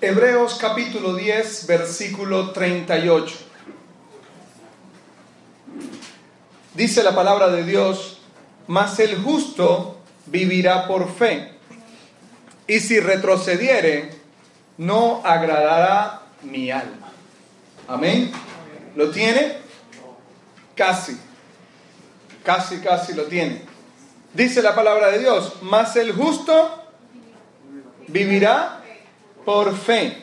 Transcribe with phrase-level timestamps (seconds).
[0.00, 3.36] Hebreos capítulo 10, versículo 38.
[6.74, 8.20] Dice la palabra de Dios,
[8.68, 11.52] mas el justo vivirá por fe,
[12.68, 14.10] y si retrocediere,
[14.76, 17.08] no agradará mi alma.
[17.88, 18.30] Amén.
[18.94, 19.56] ¿Lo tiene?
[20.76, 21.18] Casi.
[22.44, 23.62] Casi, casi lo tiene.
[24.32, 26.84] Dice la palabra de Dios, mas el justo
[28.06, 28.77] vivirá
[29.48, 30.14] por fe.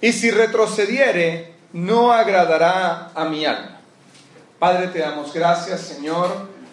[0.00, 3.78] Y si retrocediere, no agradará a mi alma.
[4.58, 6.28] Padre, te damos gracias, Señor.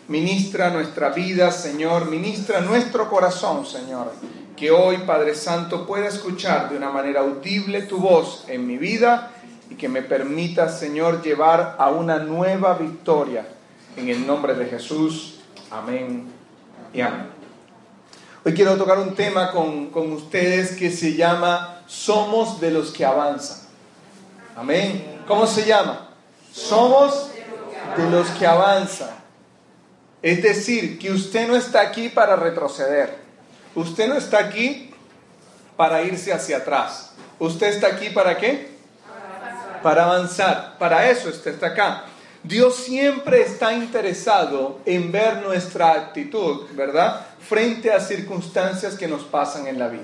[0.07, 2.09] Ministra nuestra vida, Señor.
[2.09, 4.13] Ministra nuestro corazón, Señor.
[4.57, 9.33] Que hoy, Padre Santo, pueda escuchar de una manera audible tu voz en mi vida
[9.69, 13.45] y que me permita, Señor, llevar a una nueva victoria.
[13.95, 15.35] En el nombre de Jesús.
[15.69, 16.31] Amén
[16.95, 17.34] y amén.
[18.47, 23.03] Hoy quiero tocar un tema con, con ustedes que se llama somos de los que
[23.03, 23.57] avanzan.
[24.55, 25.23] Amén.
[25.27, 26.09] ¿Cómo se llama?
[26.53, 27.31] Somos
[27.97, 29.09] de los que avanzan.
[30.21, 33.17] Es decir, que usted no está aquí para retroceder.
[33.73, 34.93] Usted no está aquí
[35.75, 37.13] para irse hacia atrás.
[37.39, 38.75] Usted está aquí para qué?
[39.81, 40.77] Para avanzar.
[40.77, 42.03] Para eso usted está acá.
[42.43, 47.25] Dios siempre está interesado en ver nuestra actitud, ¿verdad?
[47.47, 50.03] Frente a circunstancias que nos pasan en la vida.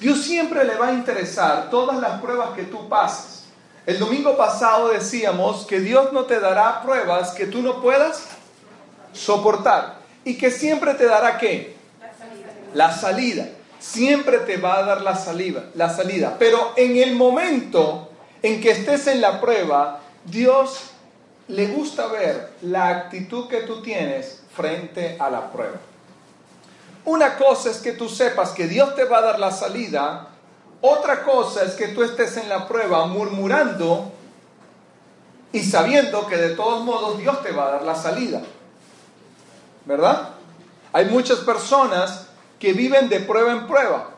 [0.00, 3.44] Dios siempre le va a interesar todas las pruebas que tú pases.
[3.86, 8.24] El domingo pasado decíamos que Dios no te dará pruebas que tú no puedas
[9.12, 11.76] soportar y que siempre te dará qué?
[12.00, 12.52] La salida.
[12.74, 13.48] La salida.
[13.78, 16.36] Siempre te va a dar la salida, la salida.
[16.38, 18.10] Pero en el momento
[18.42, 20.90] en que estés en la prueba, Dios
[21.48, 25.78] le gusta ver la actitud que tú tienes frente a la prueba.
[27.04, 30.28] Una cosa es que tú sepas que Dios te va a dar la salida,
[30.80, 34.12] otra cosa es que tú estés en la prueba murmurando
[35.52, 38.42] y sabiendo que de todos modos Dios te va a dar la salida.
[39.84, 40.30] ¿Verdad?
[40.92, 42.28] Hay muchas personas
[42.60, 44.10] que viven de prueba en prueba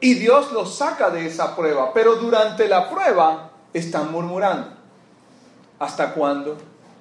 [0.00, 4.68] y Dios los saca de esa prueba, pero durante la prueba están murmurando.
[5.78, 6.58] ¿Hasta cuándo?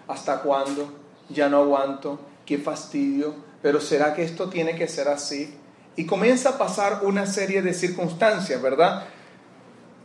[0.07, 0.87] ¿Hasta cuándo?
[1.29, 2.19] Ya no aguanto.
[2.45, 5.56] Qué fastidio pero ¿será que esto tiene que ser así?
[5.95, 9.06] Y comienza a pasar una serie de circunstancias, ¿verdad?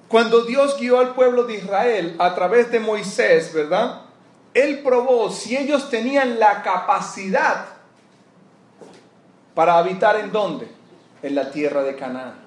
[0.09, 4.03] Cuando Dios guió al pueblo de Israel a través de Moisés, ¿verdad?
[4.55, 7.67] Él probó si ellos tenían la capacidad
[9.55, 10.69] para habitar en dónde?
[11.23, 12.43] En la tierra de Canaán.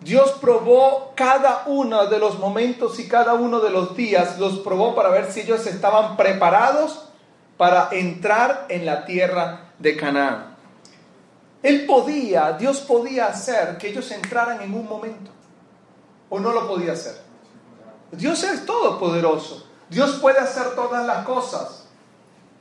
[0.00, 4.94] Dios probó cada uno de los momentos y cada uno de los días, los probó
[4.94, 7.08] para ver si ellos estaban preparados
[7.56, 10.56] para entrar en la tierra de Canaán.
[11.62, 15.30] Él podía, Dios podía hacer que ellos entraran en un momento.
[16.28, 17.16] ¿O no lo podía hacer?
[18.12, 19.66] Dios es todopoderoso.
[19.88, 21.86] Dios puede hacer todas las cosas.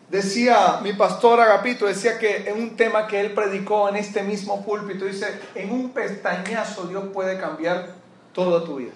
[0.10, 4.66] Decía mi pastor Agapito, decía que en un tema que él predicó en este mismo
[4.66, 7.94] púlpito, dice, en un pestañazo Dios puede cambiar
[8.34, 8.92] toda tu vida.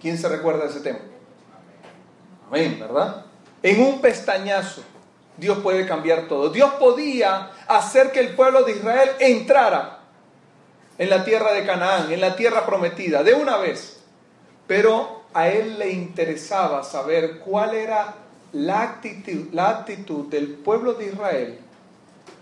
[0.00, 1.00] ¿Quién se recuerda de ese tema?
[2.46, 3.24] Amén, ¿verdad?
[3.62, 4.82] En un pestañazo.
[5.38, 6.50] Dios puede cambiar todo.
[6.50, 10.00] Dios podía hacer que el pueblo de Israel entrara
[10.98, 14.00] en la tierra de Canaán, en la tierra prometida, de una vez.
[14.66, 18.14] Pero a él le interesaba saber cuál era
[18.52, 21.58] la actitud, la actitud del pueblo de Israel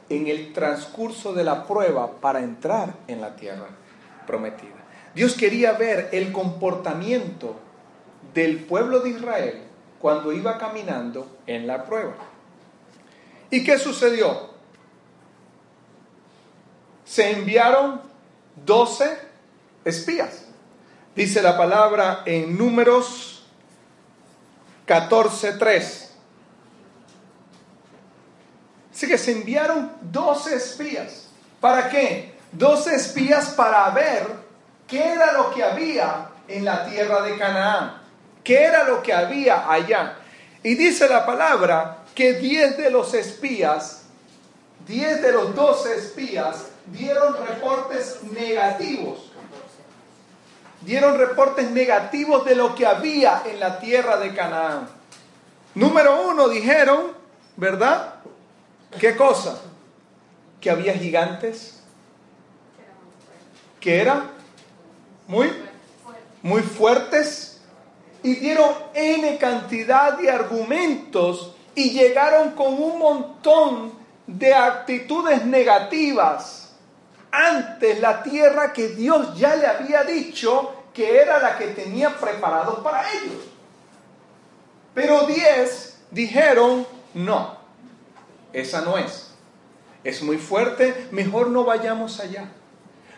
[0.09, 3.67] en el transcurso de la prueba para entrar en la tierra
[4.27, 4.71] prometida.
[5.15, 7.57] Dios quería ver el comportamiento
[8.33, 9.63] del pueblo de Israel
[10.01, 12.15] cuando iba caminando en la prueba.
[13.51, 14.51] ¿Y qué sucedió?
[17.04, 18.01] Se enviaron
[18.65, 19.19] doce
[19.84, 20.45] espías.
[21.15, 23.45] Dice la palabra en números
[24.87, 26.07] 14.3.
[28.93, 31.28] Así que se enviaron doce espías.
[31.60, 32.34] ¿Para qué?
[32.53, 34.27] Doce espías para ver
[34.87, 38.03] qué era lo que había en la tierra de Canaán.
[38.42, 40.16] ¿Qué era lo que había allá?
[40.63, 44.07] Y dice la palabra que diez de los espías,
[44.89, 49.30] diez de los doce espías, dieron reportes negativos.
[50.80, 54.89] Dieron reportes negativos de lo que había en la tierra de Canaán.
[55.74, 57.13] Número uno, dijeron,
[57.57, 58.15] ¿verdad?
[58.98, 59.60] ¿Qué cosa?
[60.59, 61.80] Que había gigantes,
[63.78, 64.30] que eran
[65.27, 65.53] muy,
[66.41, 67.60] muy fuertes
[68.22, 73.93] y dieron N cantidad de argumentos y llegaron con un montón
[74.27, 76.75] de actitudes negativas
[77.31, 82.83] ante la tierra que Dios ya le había dicho que era la que tenía preparado
[82.83, 83.45] para ellos.
[84.95, 87.59] Pero diez dijeron, no,
[88.55, 89.34] esa no es.
[90.03, 92.49] Es muy fuerte, mejor no vayamos allá.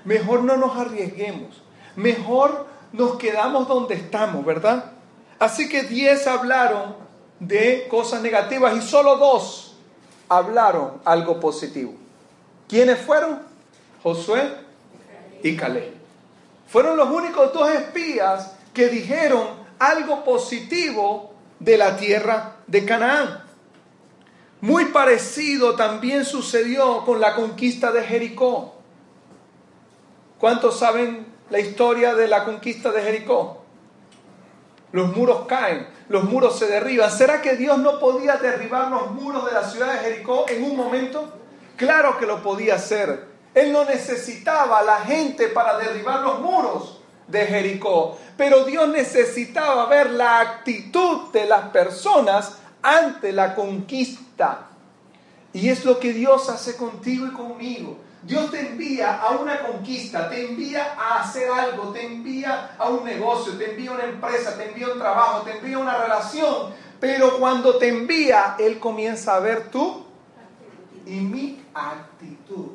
[0.05, 1.63] Mejor no nos arriesguemos.
[1.95, 4.93] Mejor nos quedamos donde estamos, ¿verdad?
[5.39, 7.08] Así que diez hablaron
[7.41, 9.77] de cosas negativas y solo dos
[10.29, 11.95] hablaron algo positivo.
[12.69, 13.41] ¿Quiénes fueron?
[14.03, 14.53] Josué
[15.43, 15.95] y Caleb.
[16.69, 19.47] Fueron los únicos dos espías que dijeron
[19.79, 23.45] algo positivo de la tierra de Canaán.
[24.61, 28.75] Muy parecido también sucedió con la conquista de Jericó.
[30.39, 33.63] ¿Cuántos saben la historia de la conquista de Jericó?
[34.93, 37.11] Los muros caen, los muros se derriban.
[37.11, 40.77] ¿Será que Dios no podía derribar los muros de la ciudad de Jericó en un
[40.77, 41.33] momento?
[41.77, 43.27] Claro que lo podía hacer.
[43.55, 49.87] Él no necesitaba a la gente para derribar los muros de Jericó, pero Dios necesitaba
[49.87, 54.69] ver la actitud de las personas ante la conquista.
[55.53, 57.99] Y es lo que Dios hace contigo y conmigo.
[58.23, 63.05] Dios te envía a una conquista, te envía a hacer algo, te envía a un
[63.05, 65.97] negocio, te envía a una empresa, te envía a un trabajo, te envía a una
[65.97, 66.75] relación.
[67.01, 70.05] Pero cuando te envía, Él comienza a ver tú
[71.07, 72.73] y mi actitud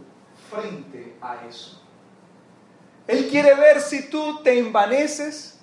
[0.50, 1.82] frente a eso.
[3.06, 5.60] Él quiere ver si tú te envaneces,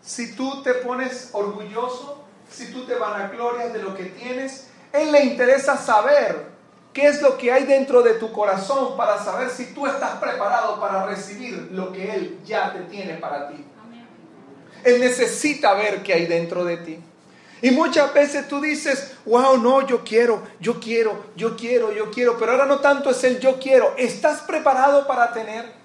[0.00, 4.68] si tú te pones orgulloso, si tú te vanaglorias de lo que tienes.
[4.92, 6.49] Él le interesa saber
[6.92, 10.80] ¿Qué es lo que hay dentro de tu corazón para saber si tú estás preparado
[10.80, 13.64] para recibir lo que Él ya te tiene para ti?
[14.82, 16.98] Él necesita ver qué hay dentro de ti.
[17.62, 22.38] Y muchas veces tú dices, wow, no, yo quiero, yo quiero, yo quiero, yo quiero,
[22.38, 23.94] pero ahora no tanto es el yo quiero.
[23.98, 25.80] ¿Estás preparado para tener?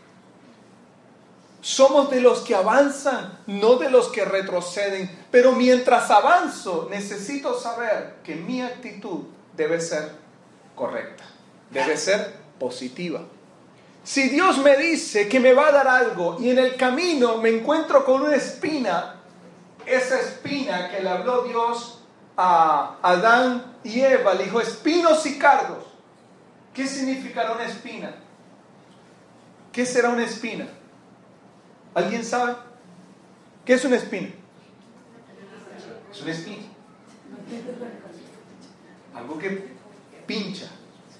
[1.59, 5.09] Somos de los que avanzan, no de los que retroceden.
[5.31, 9.25] Pero mientras avanzo, necesito saber que mi actitud
[9.57, 10.24] debe ser
[10.75, 11.23] correcta,
[11.71, 13.21] debe ser positiva.
[14.03, 17.49] Si Dios me dice que me va a dar algo y en el camino me
[17.49, 19.15] encuentro con una espina,
[19.85, 22.01] esa espina que le habló Dios
[22.37, 25.85] a Adán y Eva, le dijo espinos y cardos.
[26.73, 28.13] ¿Qué significará una espina?
[29.71, 30.67] ¿Qué será una espina?
[31.93, 32.55] ¿Alguien sabe?
[33.65, 34.29] ¿Qué es una espina?
[36.11, 36.63] Es una espina.
[39.15, 39.74] Algo que
[40.25, 40.67] pincha,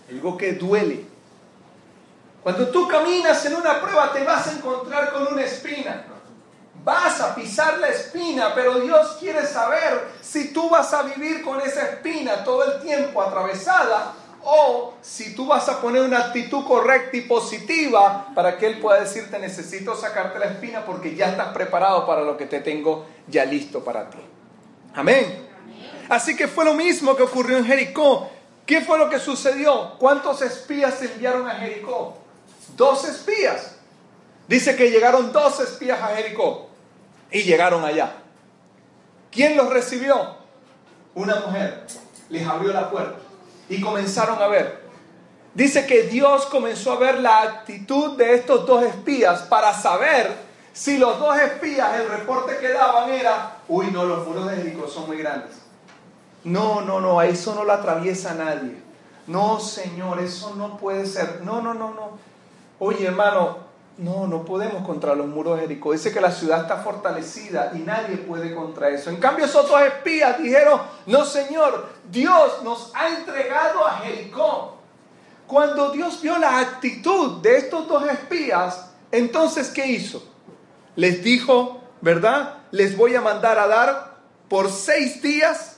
[0.09, 1.05] algo que duele.
[2.43, 6.05] Cuando tú caminas en una prueba te vas a encontrar con una espina.
[6.83, 11.59] Vas a pisar la espina, pero Dios quiere saber si tú vas a vivir con
[11.59, 14.13] esa espina todo el tiempo atravesada
[14.43, 18.99] o si tú vas a poner una actitud correcta y positiva para que Él pueda
[18.99, 23.43] decirte necesito sacarte la espina porque ya estás preparado para lo que te tengo ya
[23.43, 24.19] listo para ti.
[24.93, 25.47] Amén.
[26.07, 28.29] Así que fue lo mismo que ocurrió en Jericó.
[28.65, 29.95] ¿Qué fue lo que sucedió?
[29.99, 32.17] ¿Cuántos espías se enviaron a Jericó?
[32.75, 33.75] Dos espías.
[34.47, 36.69] Dice que llegaron dos espías a Jericó
[37.31, 38.13] y llegaron allá.
[39.31, 40.35] ¿Quién los recibió?
[41.13, 41.85] Una mujer.
[42.29, 43.19] Les abrió la puerta
[43.69, 44.85] y comenzaron a ver.
[45.53, 50.35] Dice que Dios comenzó a ver la actitud de estos dos espías para saber
[50.73, 54.87] si los dos espías, el reporte que daban era, uy, no, los muros de Jericó
[54.87, 55.64] son muy grandes.
[56.45, 58.77] No, no, no, a eso no lo atraviesa nadie.
[59.27, 61.41] No, Señor, eso no puede ser.
[61.43, 62.11] No, no, no, no.
[62.77, 63.57] Oye, hermano,
[63.97, 65.93] no, no podemos contra los muros de Jericó.
[65.93, 69.09] Dice que la ciudad está fortalecida y nadie puede contra eso.
[69.09, 74.77] En cambio, esos dos espías dijeron, no, Señor, Dios nos ha entregado a Jericó.
[75.47, 80.23] Cuando Dios vio la actitud de estos dos espías, entonces, ¿qué hizo?
[80.95, 82.57] Les dijo, ¿verdad?
[82.69, 85.74] Les voy a mandar a dar por seis días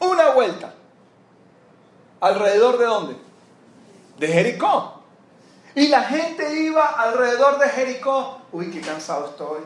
[0.00, 0.72] una vuelta.
[2.20, 3.16] ¿Alrededor de dónde?
[4.18, 5.02] De Jericó.
[5.74, 8.38] Y la gente iba alrededor de Jericó.
[8.52, 9.60] Uy, qué cansado estoy.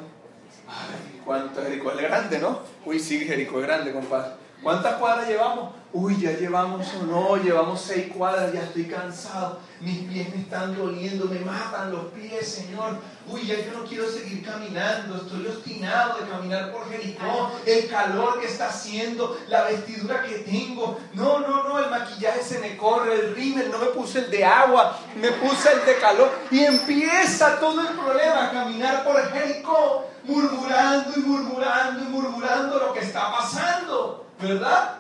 [0.67, 2.59] Ay, cuánto Jericó es grande, ¿no?
[2.85, 4.33] Uy, sí, Jericó es grande, compadre.
[4.63, 5.71] ¿Cuántas cuadras llevamos?
[5.93, 9.59] Uy, ya llevamos o no, llevamos seis cuadras, ya estoy cansado.
[9.81, 12.99] Mis pies me están doliendo, me matan los pies, Señor.
[13.27, 17.51] Uy, ya yo no quiero seguir caminando, estoy obstinado de caminar por Jericó.
[17.67, 20.97] El calor que está haciendo, la vestidura que tengo.
[21.15, 24.45] No, no, no, el maquillaje se me corre, el rímel, no me puse el de
[24.45, 26.31] agua, me puse el de calor.
[26.53, 33.01] Y empieza todo el problema, caminar por Jericó, murmurando y murmurando y murmurando lo que
[33.01, 35.00] está pasando, ¿verdad?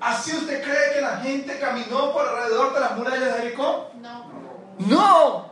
[0.00, 3.90] ¿Así usted cree que la gente caminó por alrededor de las murallas de Jericó?
[4.00, 4.30] No.
[4.78, 5.50] No.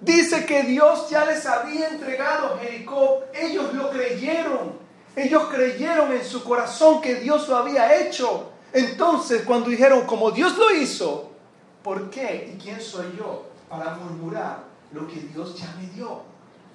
[0.00, 3.20] Dice que Dios ya les había entregado Jericó.
[3.32, 4.72] Ellos lo creyeron.
[5.16, 8.50] Ellos creyeron en su corazón que Dios lo había hecho.
[8.72, 11.30] Entonces, cuando dijeron, como Dios lo hizo,
[11.82, 16.22] ¿por qué y quién soy yo para murmurar lo que Dios ya me dio?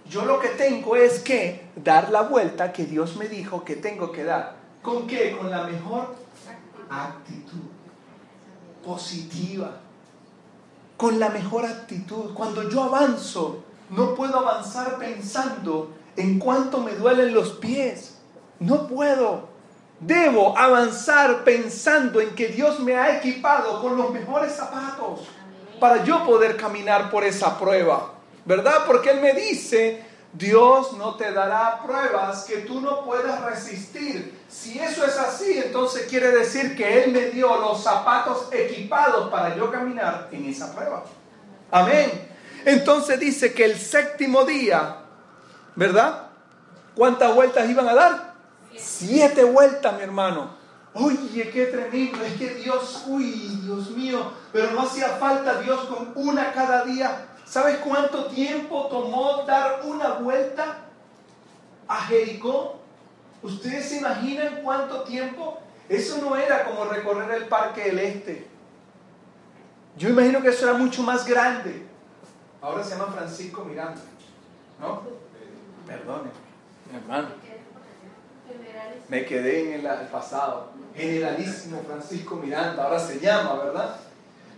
[0.09, 4.11] Yo lo que tengo es que dar la vuelta que Dios me dijo que tengo
[4.11, 4.55] que dar.
[4.81, 5.35] ¿Con qué?
[5.35, 6.15] Con la mejor
[6.89, 7.63] actitud
[8.85, 9.71] positiva,
[10.95, 12.33] con la mejor actitud.
[12.33, 18.17] Cuando yo avanzo, no puedo avanzar pensando en cuánto me duelen los pies.
[18.59, 19.49] No puedo.
[19.99, 25.21] Debo avanzar pensando en que Dios me ha equipado con los mejores zapatos
[25.79, 28.13] para yo poder caminar por esa prueba.
[28.45, 28.85] ¿Verdad?
[28.85, 34.39] Porque Él me dice, Dios no te dará pruebas que tú no puedas resistir.
[34.47, 39.55] Si eso es así, entonces quiere decir que Él me dio los zapatos equipados para
[39.55, 41.05] yo caminar en esa prueba.
[41.71, 42.29] Amén.
[42.65, 44.97] Entonces dice que el séptimo día,
[45.75, 46.27] ¿verdad?
[46.95, 48.33] ¿Cuántas vueltas iban a dar?
[48.75, 50.55] Siete vueltas, mi hermano.
[50.93, 52.23] Oye, qué tremendo.
[52.23, 57.27] Es que Dios, uy, Dios mío, pero no hacía falta Dios con una cada día
[57.47, 60.79] ¿Sabes cuánto tiempo tomó dar una vuelta
[61.87, 62.75] a Jericó?
[63.41, 65.59] ¿Ustedes se imaginan cuánto tiempo?
[65.87, 68.47] Eso no era como recorrer el Parque del Este.
[69.97, 71.87] Yo imagino que eso era mucho más grande.
[72.61, 74.01] Ahora se llama Francisco Miranda.
[74.81, 75.03] ¿No?
[75.87, 76.29] Perdone,
[76.93, 77.29] hermano.
[79.07, 80.71] Me quedé en el pasado.
[80.93, 83.95] Generalísimo Francisco Miranda, ahora se llama, ¿verdad?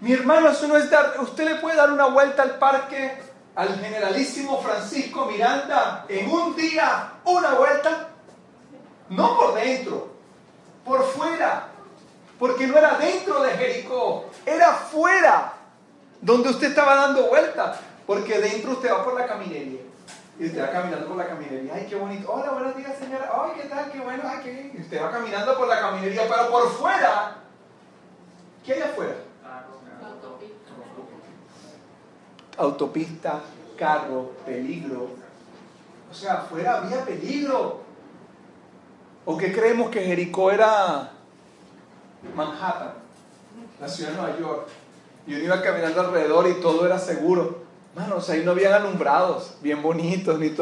[0.01, 3.77] Mi hermano, eso no es dar, usted le puede dar una vuelta al parque al
[3.77, 8.07] generalísimo Francisco Miranda en un día, una vuelta,
[9.09, 10.13] no por dentro,
[10.85, 11.67] por fuera,
[12.37, 15.53] porque no era dentro de Jericó, era fuera,
[16.21, 17.77] donde usted estaba dando vuelta,
[18.07, 19.81] porque dentro usted va por la caminería.
[20.39, 21.73] Y usted va caminando por la caminería.
[21.75, 22.31] Ay, qué bonito.
[22.31, 23.29] Hola, buenos días, señora.
[23.29, 23.91] Ay, ¿qué tal?
[23.91, 24.23] Qué bueno.
[24.25, 27.35] Ay, qué usted va caminando por la caminería, pero por fuera.
[28.65, 29.15] ¿Qué hay afuera?
[32.59, 33.41] Autopista,
[33.77, 35.09] carro, peligro.
[36.11, 37.81] O sea, afuera había peligro.
[39.25, 41.11] ¿O qué creemos que Jericó era
[42.35, 42.93] Manhattan,
[43.79, 44.67] la ciudad de Nueva York?
[45.27, 47.63] Y uno iba caminando alrededor y todo era seguro.
[47.95, 50.53] Manos, ahí no habían alumbrados bien bonitos ni,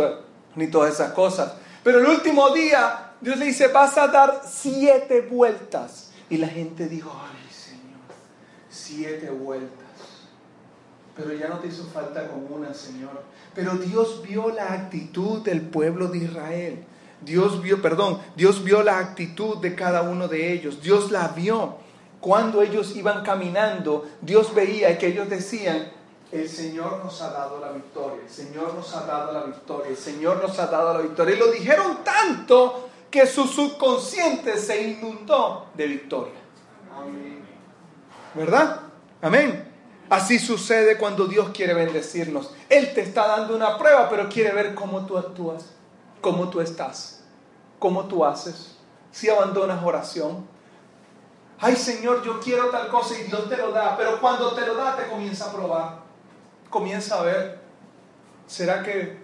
[0.55, 1.53] ni todas esas cosas.
[1.83, 6.11] Pero el último día, Dios le dice, vas a dar siete vueltas.
[6.29, 8.01] Y la gente dijo, ay Señor,
[8.69, 9.86] siete vueltas
[11.17, 13.23] pero ya no te hizo falta con una, Señor.
[13.55, 16.85] Pero Dios vio la actitud del pueblo de Israel.
[17.21, 20.81] Dios vio, perdón, Dios vio la actitud de cada uno de ellos.
[20.81, 21.77] Dios la vio.
[22.21, 25.91] Cuando ellos iban caminando, Dios veía que ellos decían,
[26.31, 29.97] el Señor nos ha dado la victoria, el Señor nos ha dado la victoria, el
[29.97, 31.35] Señor nos ha dado la victoria.
[31.35, 36.33] Y lo dijeron tanto que su subconsciente se inundó de victoria.
[38.35, 38.81] ¿Verdad?
[39.21, 39.66] Amén.
[40.09, 42.51] Así sucede cuando Dios quiere bendecirnos.
[42.69, 45.65] Él te está dando una prueba, pero quiere ver cómo tú actúas,
[46.21, 47.23] cómo tú estás,
[47.77, 48.77] cómo tú haces,
[49.11, 50.47] si abandonas oración.
[51.59, 54.75] Ay Señor, yo quiero tal cosa y Dios te lo da, pero cuando te lo
[54.75, 55.99] da te comienza a probar,
[56.69, 57.59] comienza a ver,
[58.45, 59.17] ¿será que,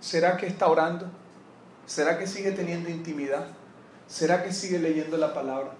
[0.00, 1.06] será que está orando?
[1.84, 3.46] ¿Será que sigue teniendo intimidad?
[4.06, 5.72] ¿Será que sigue leyendo la palabra?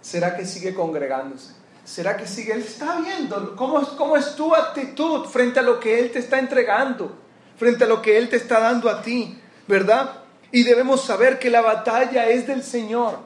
[0.00, 1.54] ¿Será que sigue congregándose?
[1.84, 2.54] ¿Será que sigue?
[2.54, 6.38] Él está viendo cómo, cómo es tu actitud frente a lo que Él te está
[6.38, 7.14] entregando,
[7.56, 9.38] frente a lo que Él te está dando a ti,
[9.68, 10.22] ¿verdad?
[10.50, 13.18] Y debemos saber que la batalla es del Señor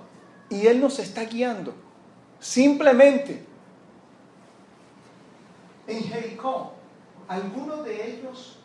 [0.50, 1.72] y Él nos está guiando.
[2.40, 3.44] Simplemente,
[5.86, 6.74] en Jericó,
[7.28, 8.58] ¿alguno de ellos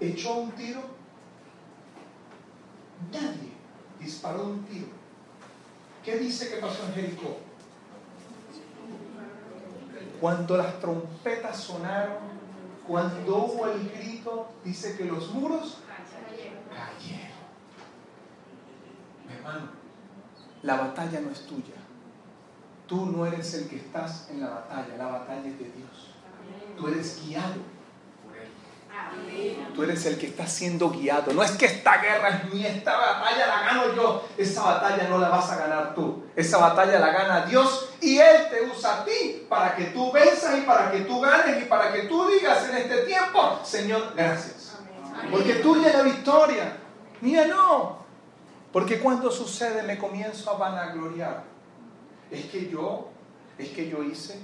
[0.00, 0.80] echó un tiro?
[3.12, 3.52] Nadie
[4.00, 4.88] disparó un tiro.
[6.04, 7.38] ¿Qué dice que pasó en Jericó?
[10.20, 12.16] Cuando las trompetas sonaron,
[12.86, 15.78] cuando hubo el grito, dice que los muros
[16.68, 17.34] cayeron.
[19.26, 19.68] Mi hermano,
[20.62, 21.74] la batalla no es tuya.
[22.86, 26.10] tú no eres el que estás en la batalla, la batalla es de Dios.
[26.76, 27.54] Tú eres guiado
[28.22, 29.66] por Él.
[29.74, 31.32] Tú eres el que está siendo guiado.
[31.32, 34.28] No es que esta guerra es mía, esta batalla la gano yo.
[34.36, 36.24] Esa batalla no la vas a ganar tú.
[36.36, 40.58] Esa batalla la gana Dios y Él te usa a ti para que tú venzas
[40.58, 44.76] y para que tú ganes y para que tú digas en este tiempo, Señor, gracias.
[45.30, 46.76] Porque tuya es la victoria.
[47.20, 48.04] Mía no.
[48.72, 51.44] Porque cuando sucede me comienzo a vanagloriar.
[52.30, 53.08] Es que yo,
[53.58, 54.38] es que yo hice.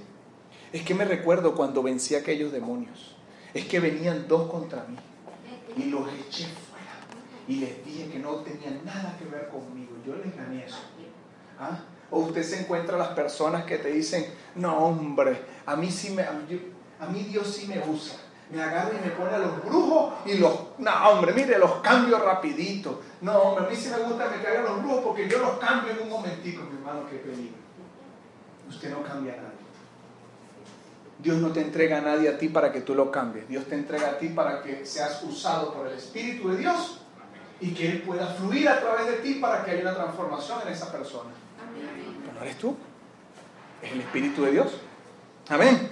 [0.71, 3.15] Es que me recuerdo cuando vencí a aquellos demonios.
[3.53, 4.95] Es que venían dos contra mí.
[5.75, 6.93] Y los eché fuera.
[7.47, 9.91] Y les dije que no tenían nada que ver conmigo.
[10.05, 10.79] Yo les gané eso.
[11.59, 11.79] ¿Ah?
[12.11, 14.25] O usted se encuentra las personas que te dicen,
[14.55, 18.15] no hombre, a mí sí me, a mí Dios sí me usa
[18.51, 22.19] me agarra y me pone a los brujos y los, no hombre, mire, los cambio
[22.19, 23.01] rapidito.
[23.21, 25.57] No hombre, a mí sí me gusta que me caigan los brujos porque yo los
[25.57, 27.55] cambio en un momentico, mi hermano, qué peligro.
[28.67, 29.51] Usted no cambia a nadie.
[31.19, 33.47] Dios no te entrega a nadie a ti para que tú lo cambies.
[33.47, 37.01] Dios te entrega a ti para que seas usado por el Espíritu de Dios
[37.59, 40.73] y que Él pueda fluir a través de ti para que haya una transformación en
[40.73, 41.29] esa persona.
[41.73, 42.75] Pero no eres tú,
[43.81, 44.71] es el Espíritu de Dios.
[45.49, 45.89] Amén.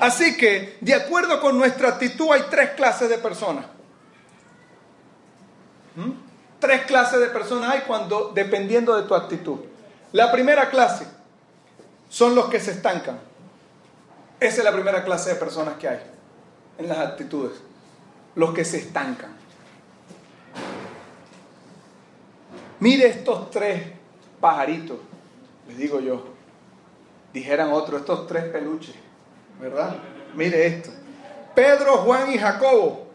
[0.00, 3.66] Así que, de acuerdo con nuestra actitud, hay tres clases de personas.
[5.94, 6.10] ¿Mm?
[6.58, 9.58] Tres clases de personas hay cuando, dependiendo de tu actitud.
[10.12, 11.06] La primera clase
[12.08, 13.18] son los que se estancan.
[14.40, 16.00] Esa es la primera clase de personas que hay
[16.78, 17.58] en las actitudes.
[18.34, 19.34] Los que se estancan.
[22.80, 23.82] Mire estos tres
[24.40, 24.98] pajaritos,
[25.68, 26.24] les digo yo.
[27.32, 28.94] Dijeran otros, estos tres peluches.
[29.60, 29.96] ¿verdad?
[30.34, 30.90] Mire esto.
[31.54, 33.06] Pedro, Juan y Jacobo.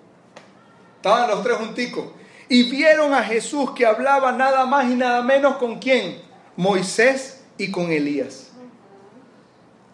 [0.97, 2.05] Estaban los tres junticos.
[2.47, 6.21] Y vieron a Jesús que hablaba nada más y nada menos con quién?
[6.55, 8.49] Moisés y con Elías.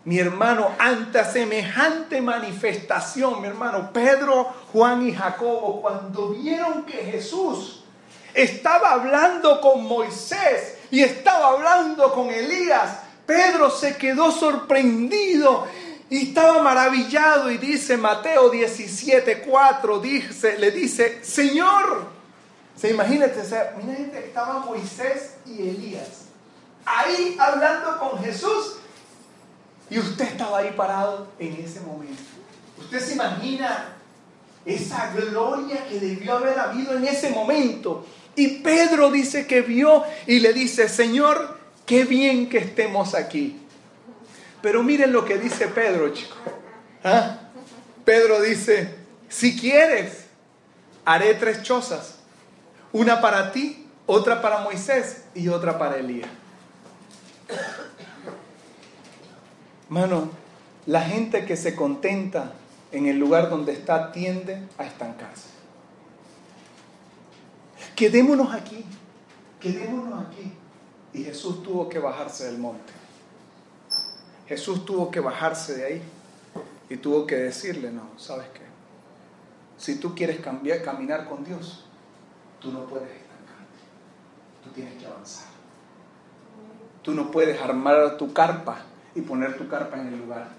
[0.05, 7.83] Mi hermano, ante semejante manifestación, mi hermano, Pedro, Juan y Jacobo, cuando vieron que Jesús
[8.33, 15.67] estaba hablando con Moisés y estaba hablando con Elías, Pedro se quedó sorprendido
[16.09, 22.07] y estaba maravillado y dice Mateo 17, 4, dice, le dice, Señor,
[22.75, 26.27] se imagínate, imagínate que estaba Moisés y Elías
[26.87, 28.77] ahí hablando con Jesús
[29.89, 32.21] y usted estaba ahí parado en ese momento.
[32.79, 33.95] Usted se imagina
[34.65, 38.05] esa gloria que debió haber habido en ese momento.
[38.37, 43.59] Y Pedro dice que vio y le dice, Señor, qué bien que estemos aquí.
[44.61, 46.37] Pero miren lo que dice Pedro, chicos.
[47.03, 47.39] ¿Ah?
[48.05, 48.93] Pedro dice,
[49.27, 50.25] si quieres,
[51.03, 52.19] haré tres chozas.
[52.93, 56.29] Una para ti, otra para Moisés y otra para Elías.
[59.89, 60.29] Mano,
[60.85, 62.53] la gente que se contenta
[62.91, 65.56] en el lugar donde está tiende a estancarse.
[67.97, 68.85] Quedémonos aquí,
[69.59, 70.53] quedémonos aquí.
[71.13, 72.93] Y Jesús tuvo que bajarse del monte.
[74.47, 76.01] Jesús tuvo que bajarse de ahí
[76.91, 78.61] y tuvo que decirle, no, ¿sabes qué?
[79.77, 81.85] Si tú quieres cambiar, caminar con Dios,
[82.59, 83.79] tú no puedes estancarte,
[84.63, 85.47] tú tienes que avanzar.
[87.01, 88.77] Tú no puedes armar tu carpa
[89.15, 90.49] y poner tu carpa en el lugar.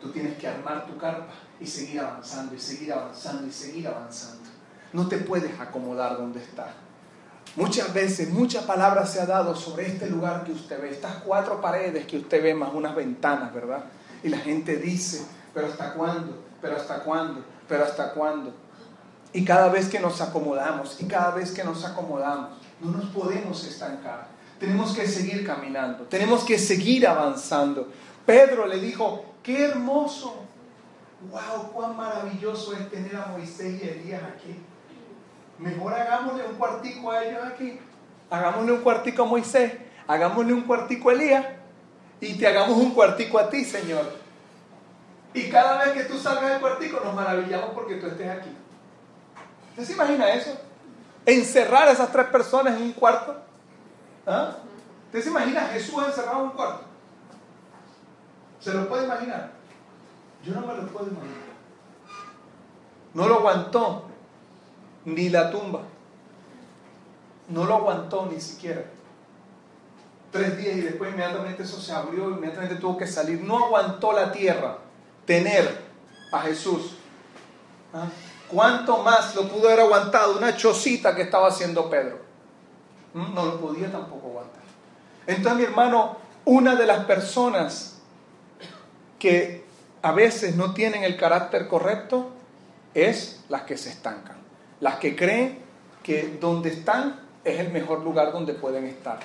[0.00, 4.44] Tú tienes que armar tu carpa y seguir avanzando y seguir avanzando y seguir avanzando.
[4.92, 6.83] No te puedes acomodar donde estás.
[7.56, 11.60] Muchas veces, muchas palabras se ha dado sobre este lugar que usted ve, estas cuatro
[11.60, 13.84] paredes que usted ve más unas ventanas, ¿verdad?
[14.24, 16.42] Y la gente dice, pero ¿hasta cuándo?
[16.60, 17.44] ¿Pero hasta cuándo?
[17.68, 18.52] ¿Pero hasta cuándo?
[19.32, 23.64] Y cada vez que nos acomodamos, y cada vez que nos acomodamos, no nos podemos
[23.64, 24.26] estancar.
[24.58, 27.88] Tenemos que seguir caminando, tenemos que seguir avanzando.
[28.26, 30.34] Pedro le dijo, qué hermoso,
[31.30, 34.56] wow, cuán maravilloso es tener a Moisés y Elías aquí.
[35.58, 37.78] Mejor hagámosle un cuartico a ellos aquí.
[38.30, 39.72] Hagámosle un cuartico a Moisés.
[40.06, 41.46] Hagámosle un cuartico a Elías.
[42.20, 44.04] Y te hagamos un cuartico a ti, Señor.
[45.32, 48.50] Y cada vez que tú salgas del cuartico nos maravillamos porque tú estés aquí.
[49.70, 50.56] ¿Usted se imagina eso?
[51.26, 53.36] Encerrar a esas tres personas en un cuarto.
[54.26, 54.56] ¿Ah?
[55.06, 56.84] ¿Usted se imagina a Jesús encerrado en un cuarto?
[58.60, 59.50] ¿Se lo puede imaginar?
[60.44, 61.44] Yo no me lo puedo imaginar.
[63.12, 64.13] No lo aguantó
[65.04, 65.82] ni la tumba.
[67.48, 68.84] No lo aguantó ni siquiera.
[70.30, 73.40] Tres días y después inmediatamente eso se abrió, inmediatamente tuvo que salir.
[73.40, 74.78] No aguantó la tierra
[75.24, 75.84] tener
[76.32, 76.96] a Jesús.
[77.92, 78.08] ¿Ah?
[78.48, 82.18] ¿Cuánto más lo pudo haber aguantado una chocita que estaba haciendo Pedro?
[83.14, 83.34] ¿Mm?
[83.34, 84.62] No lo podía tampoco aguantar.
[85.26, 87.94] Entonces, mi hermano, Una de las personas
[89.18, 89.64] que
[90.02, 92.30] a veces no tienen el carácter correcto
[92.92, 94.36] es las que se estancan,
[94.84, 95.60] las que creen
[96.02, 99.18] que donde están es el mejor lugar donde pueden estar.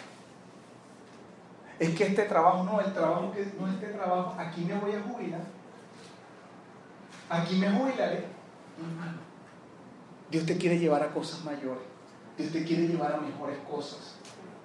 [1.78, 5.02] Es que este trabajo no, el trabajo que no este trabajo, aquí me voy a
[5.02, 5.42] jubilar.
[7.30, 8.24] Aquí me jubilaré.
[10.32, 11.84] Dios te quiere llevar a cosas mayores.
[12.38, 14.16] Dios te quiere llevar a mejores cosas.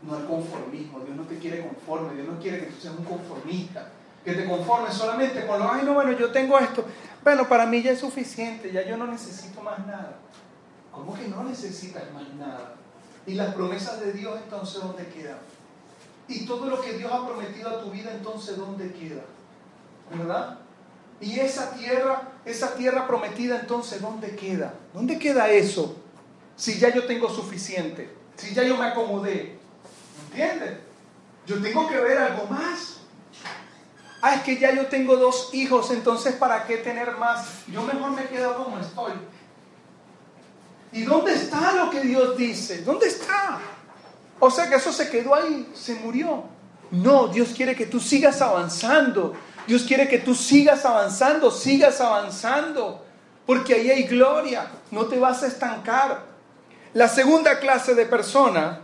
[0.00, 1.00] No al conformismo.
[1.00, 2.14] Dios no te quiere conforme.
[2.14, 3.90] Dios no quiere que tú seas un conformista
[4.24, 6.84] que te conformes solamente con lo, ay, no, bueno, yo tengo esto.
[7.24, 10.18] Bueno, para mí ya es suficiente, ya yo no necesito más nada.
[10.94, 12.76] ¿Cómo que no necesitas más nada?
[13.26, 15.38] ¿Y las promesas de Dios entonces dónde quedan?
[16.28, 19.22] ¿Y todo lo que Dios ha prometido a tu vida entonces dónde queda?
[20.10, 20.58] ¿Verdad?
[21.20, 24.74] ¿Y esa tierra, esa tierra prometida entonces dónde queda?
[24.92, 25.96] ¿Dónde queda eso?
[26.56, 29.58] Si ya yo tengo suficiente, si ya yo me acomodé.
[30.28, 30.78] ¿Entiendes?
[31.46, 33.00] Yo tengo que ver algo más.
[34.22, 37.66] Ah, es que ya yo tengo dos hijos, entonces ¿para qué tener más?
[37.66, 39.12] Yo mejor me quedo como estoy.
[40.94, 42.82] ¿Y dónde está lo que Dios dice?
[42.82, 43.58] ¿Dónde está?
[44.38, 46.44] O sea que eso se quedó ahí, se murió.
[46.92, 49.34] No, Dios quiere que tú sigas avanzando.
[49.66, 53.04] Dios quiere que tú sigas avanzando, sigas avanzando.
[53.44, 56.26] Porque ahí hay gloria, no te vas a estancar.
[56.92, 58.78] La segunda clase de persona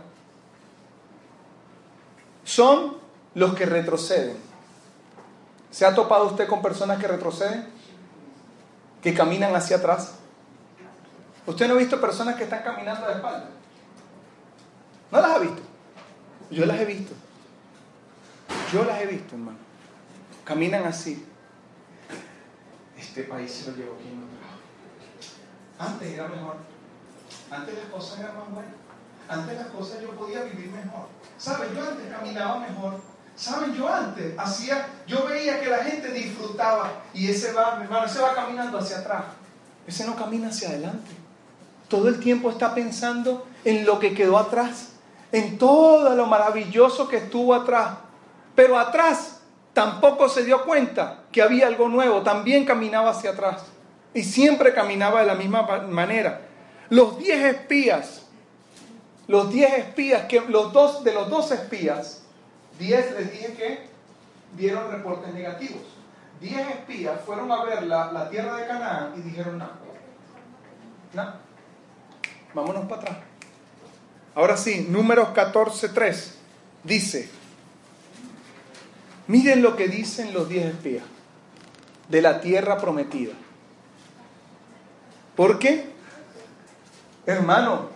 [2.43, 2.97] son
[3.35, 4.35] los que retroceden.
[5.69, 7.65] ¿Se ha topado usted con personas que retroceden?
[9.01, 10.15] Que caminan hacia atrás.
[11.45, 13.49] ¿Usted no ha visto personas que están caminando de espalda?
[15.11, 15.61] ¿No las ha visto?
[16.49, 17.13] Yo las he visto.
[18.71, 19.57] Yo las he visto, hermano.
[20.43, 21.25] Caminan así.
[22.97, 24.23] Este país se lo llevó aquí en
[25.79, 26.57] Antes era mejor.
[27.49, 28.73] Antes las cosas eran más buenas.
[29.27, 31.07] Antes las cosas yo podía vivir mejor.
[31.37, 31.69] ¿Sabes?
[31.73, 33.01] Yo antes caminaba mejor.
[33.35, 38.05] Saben, yo antes hacía, yo veía que la gente disfrutaba y ese va, mi hermano,
[38.05, 39.23] ese va caminando hacia atrás.
[39.87, 41.11] Ese no camina hacia adelante.
[41.91, 44.93] Todo el tiempo está pensando en lo que quedó atrás,
[45.31, 47.97] en todo lo maravilloso que estuvo atrás.
[48.55, 49.41] Pero atrás
[49.73, 53.65] tampoco se dio cuenta que había algo nuevo, también caminaba hacia atrás.
[54.13, 56.47] Y siempre caminaba de la misma manera.
[56.89, 58.25] Los diez espías,
[59.27, 62.21] los diez espías, que los dos, de los dos espías,
[62.81, 63.89] Diez les dije que
[64.57, 65.83] dieron reportes negativos.
[66.39, 69.69] Diez espías fueron a ver la, tierra de Canaán y dijeron, no,
[71.13, 71.50] no,
[72.53, 73.17] vámonos para atrás.
[74.35, 76.31] Ahora sí, números 14.3
[76.83, 77.29] dice,
[79.27, 81.03] miren lo que dicen los diez espías
[82.07, 83.33] de la tierra prometida.
[85.35, 85.89] ¿Por qué?
[87.25, 87.89] Hermano,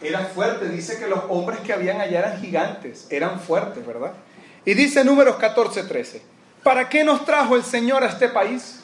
[0.00, 0.68] era fuerte.
[0.68, 4.12] Dice que los hombres que habían allá eran gigantes, eran fuertes, ¿verdad?
[4.64, 6.22] Y dice números 14, 13,
[6.62, 8.81] ¿para qué nos trajo el Señor a este país?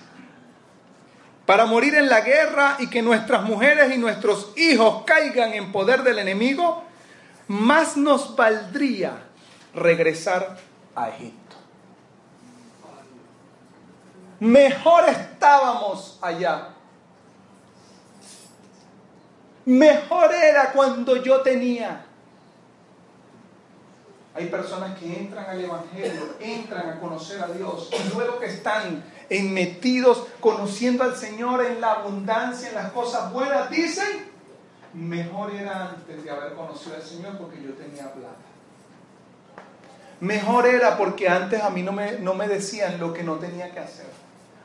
[1.49, 6.03] Para morir en la guerra y que nuestras mujeres y nuestros hijos caigan en poder
[6.03, 6.85] del enemigo,
[7.47, 9.13] más nos valdría
[9.75, 10.59] regresar
[10.95, 11.57] a Egipto.
[14.41, 16.75] Mejor estábamos allá
[19.65, 22.05] Mejor era cuando yo tenía.
[24.35, 29.03] Hay personas que entran al Evangelio, entran a conocer a Dios y luego que están
[29.31, 34.07] metidos conociendo al Señor en la abundancia, en las cosas buenas, dicen,
[34.95, 38.37] mejor era antes de haber conocido al Señor porque yo tenía plata.
[40.21, 43.71] Mejor era porque antes a mí no me, no me decían lo que no tenía
[43.71, 44.07] que hacer.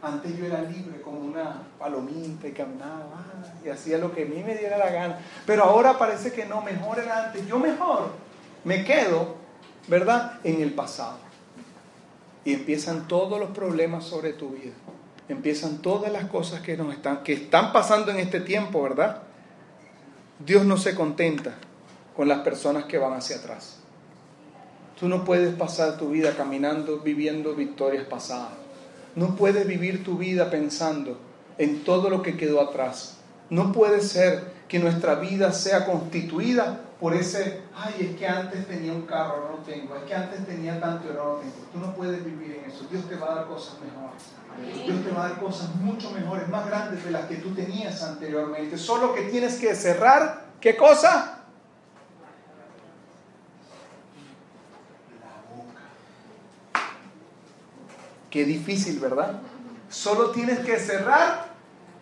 [0.01, 3.23] Antes yo era libre como una palomita y caminaba
[3.63, 5.19] y hacía lo que a mí me diera la gana.
[5.45, 7.45] Pero ahora parece que no, mejor era antes.
[7.47, 8.09] Yo mejor
[8.63, 9.35] me quedo,
[9.87, 11.22] ¿verdad?, en el pasado.
[12.45, 14.73] Y empiezan todos los problemas sobre tu vida.
[15.29, 19.23] Empiezan todas las cosas que nos están, que están pasando en este tiempo, ¿verdad?
[20.45, 21.55] Dios no se contenta
[22.15, 23.77] con las personas que van hacia atrás.
[24.99, 28.53] Tú no puedes pasar tu vida caminando, viviendo victorias pasadas.
[29.15, 31.19] No puedes vivir tu vida pensando
[31.57, 33.17] en todo lo que quedó atrás.
[33.49, 38.93] No puede ser que nuestra vida sea constituida por ese, ay, es que antes tenía
[38.93, 41.53] un carro, ahora no tengo, es que antes tenía tanto y ahora no tengo.
[41.73, 42.87] Tú no puedes vivir en eso.
[42.89, 44.85] Dios te va a dar cosas mejores.
[44.85, 48.01] Dios te va a dar cosas mucho mejores, más grandes de las que tú tenías
[48.03, 48.77] anteriormente.
[48.77, 51.39] Solo que tienes que cerrar, ¿qué cosa?
[58.29, 59.41] Qué difícil, ¿verdad?
[59.89, 61.47] Solo tienes que cerrar.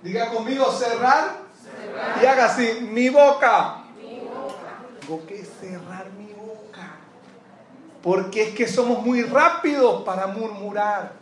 [0.03, 1.37] Diga conmigo, cerrar.
[2.21, 3.80] Y haga así, mi boca.
[5.11, 6.95] Tengo que cerrar mi boca.
[8.01, 11.15] Porque es que somos muy rápidos para murmurar.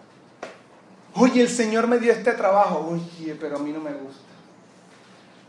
[1.16, 2.88] Oye, el Señor me dio este trabajo.
[2.88, 4.30] Oye, pero a mí no me gusta.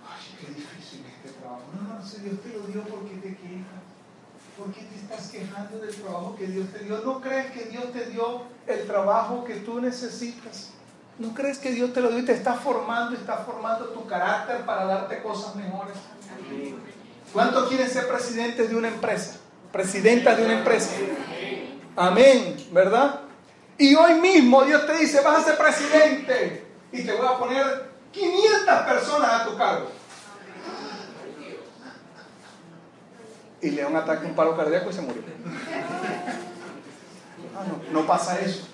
[0.09, 1.65] Ay, qué difícil este trabajo.
[1.75, 3.83] No, no, si Dios te lo dio, ¿por qué te quejas?
[4.57, 6.99] ¿Por qué te estás quejando del trabajo que Dios te dio?
[7.05, 10.71] ¿No crees que Dios te dio el trabajo que tú necesitas?
[11.19, 14.65] ¿No crees que Dios te lo dio y te está formando, está formando tu carácter
[14.65, 15.99] para darte cosas mejores?
[17.33, 19.39] ¿Cuántos quieren ser presidentes de una empresa?
[19.73, 20.91] Presidenta de una empresa.
[21.97, 23.21] Amén, ¿verdad?
[23.79, 27.91] Y hoy mismo Dios te dice, vas a ser presidente y te voy a poner
[28.13, 29.91] 500 personas a tu cargo.
[33.63, 35.23] Y le da un ataque, un paro cardíaco y se murió.
[37.57, 38.67] Ah, no, no pasa eso.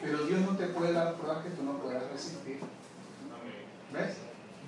[0.00, 2.60] Pero Dios no te puede dar pruebas que tú no puedas resistir.
[3.92, 4.16] ¿Ves?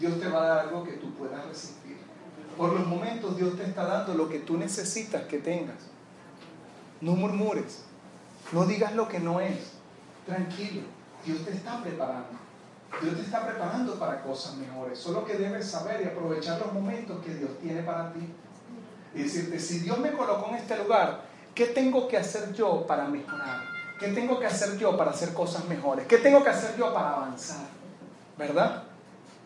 [0.00, 1.95] Dios te va a dar algo que tú puedas resistir.
[2.56, 5.76] Por los momentos Dios te está dando lo que tú necesitas que tengas.
[7.00, 7.82] No murmures.
[8.52, 9.72] No digas lo que no es.
[10.24, 10.82] Tranquilo.
[11.24, 12.38] Dios te está preparando.
[13.02, 14.98] Dios te está preparando para cosas mejores.
[14.98, 18.32] Solo que debes saber y aprovechar los momentos que Dios tiene para ti.
[19.14, 21.22] Y decirte, si Dios me colocó en este lugar,
[21.54, 23.62] ¿qué tengo que hacer yo para mejorar?
[23.98, 26.06] ¿Qué tengo que hacer yo para hacer cosas mejores?
[26.06, 27.66] ¿Qué tengo que hacer yo para avanzar?
[28.36, 28.84] ¿Verdad?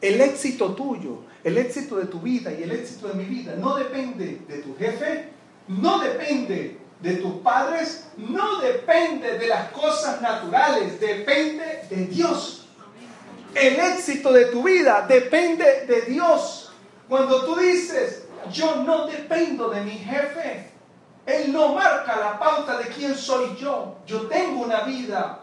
[0.01, 3.77] El éxito tuyo, el éxito de tu vida y el éxito de mi vida no
[3.77, 5.29] depende de tu jefe,
[5.69, 12.67] no depende de tus padres, no depende de las cosas naturales, depende de Dios.
[13.55, 16.73] El éxito de tu vida depende de Dios.
[17.09, 20.71] Cuando tú dices, yo no dependo de mi jefe,
[21.27, 23.97] Él no marca la pauta de quién soy yo.
[24.07, 25.41] Yo tengo una vida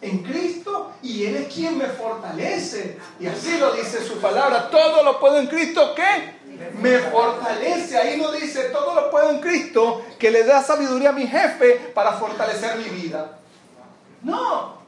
[0.00, 2.98] en Cristo y Él es quien me fortalece.
[3.18, 4.70] Y así lo dice su palabra.
[4.70, 6.38] Todo lo puedo en Cristo que
[6.80, 7.96] me fortalece.
[7.96, 11.92] Ahí no dice, todo lo puedo en Cristo que le da sabiduría a mi jefe
[11.94, 13.38] para fortalecer mi vida.
[14.22, 14.78] No,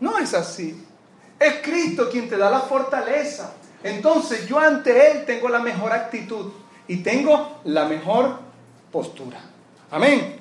[0.00, 0.86] no es así.
[1.38, 3.54] Es Cristo quien te da la fortaleza.
[3.82, 6.52] Entonces yo ante Él tengo la mejor actitud
[6.86, 8.38] y tengo la mejor
[8.92, 9.40] postura.
[9.90, 10.40] Amén.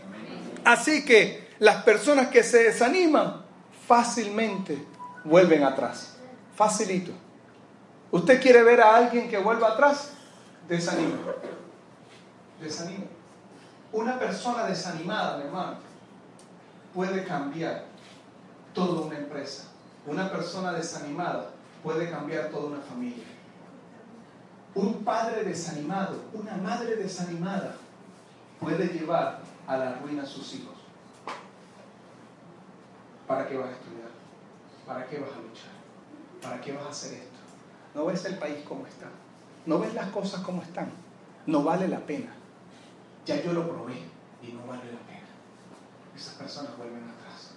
[0.63, 3.40] Así que las personas que se desaniman
[3.91, 4.87] fácilmente
[5.25, 6.15] vuelven atrás.
[6.55, 7.11] Facilito.
[8.09, 10.13] ¿Usted quiere ver a alguien que vuelva atrás?
[10.65, 11.17] Desanima.
[12.61, 13.03] Desanima.
[13.91, 15.75] Una persona desanimada, mi hermano,
[16.93, 17.83] puede cambiar
[18.73, 19.65] toda una empresa.
[20.07, 21.49] Una persona desanimada
[21.83, 23.25] puede cambiar toda una familia.
[24.73, 27.75] Un padre desanimado, una madre desanimada
[28.57, 30.80] puede llevar a la ruina a sus hijos.
[33.31, 34.09] ¿Para qué vas a estudiar?
[34.85, 35.71] ¿Para qué vas a luchar?
[36.41, 37.39] ¿Para qué vas a hacer esto?
[37.95, 39.07] ¿No ves el país como está?
[39.65, 40.91] ¿No ves las cosas como están?
[41.45, 42.33] No vale la pena.
[43.25, 44.03] Ya yo lo probé
[44.43, 45.29] y no vale la pena.
[46.13, 47.51] Esas personas vuelven atrás.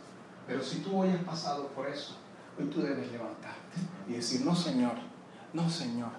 [0.46, 2.18] Pero si tú hoy has pasado por eso,
[2.56, 4.94] hoy tú debes levantarte y decir, no Señor,
[5.54, 6.12] no Señor,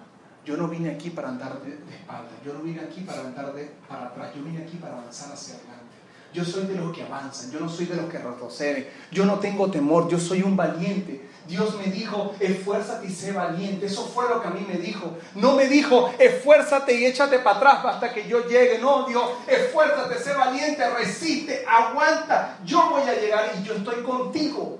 [0.44, 3.54] yo no vine aquí para andar de, de espalda, yo no vine aquí para andar
[3.54, 5.85] de, para atrás, yo vine aquí para avanzar hacia adelante.
[6.32, 9.38] Yo soy de los que avanzan, yo no soy de los que retroceden, yo no
[9.38, 11.26] tengo temor, yo soy un valiente.
[11.46, 13.86] Dios me dijo, esfuérzate y sé valiente.
[13.86, 15.16] Eso fue lo que a mí me dijo.
[15.34, 18.78] No me dijo, esfuérzate y échate para atrás hasta que yo llegue.
[18.78, 22.58] No, Dios, esfuérzate, sé valiente, resiste, aguanta.
[22.64, 24.78] Yo voy a llegar y yo estoy contigo.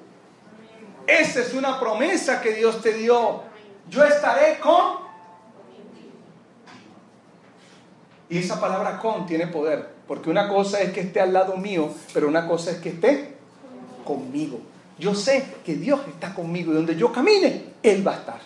[1.07, 3.43] Esa es una promesa que Dios te dio.
[3.89, 5.07] Yo estaré con...
[8.29, 9.96] Y esa palabra con tiene poder.
[10.07, 13.37] Porque una cosa es que esté al lado mío, pero una cosa es que esté
[14.05, 14.61] conmigo.
[14.99, 18.41] Yo sé que Dios está conmigo y donde yo camine, Él va a estar.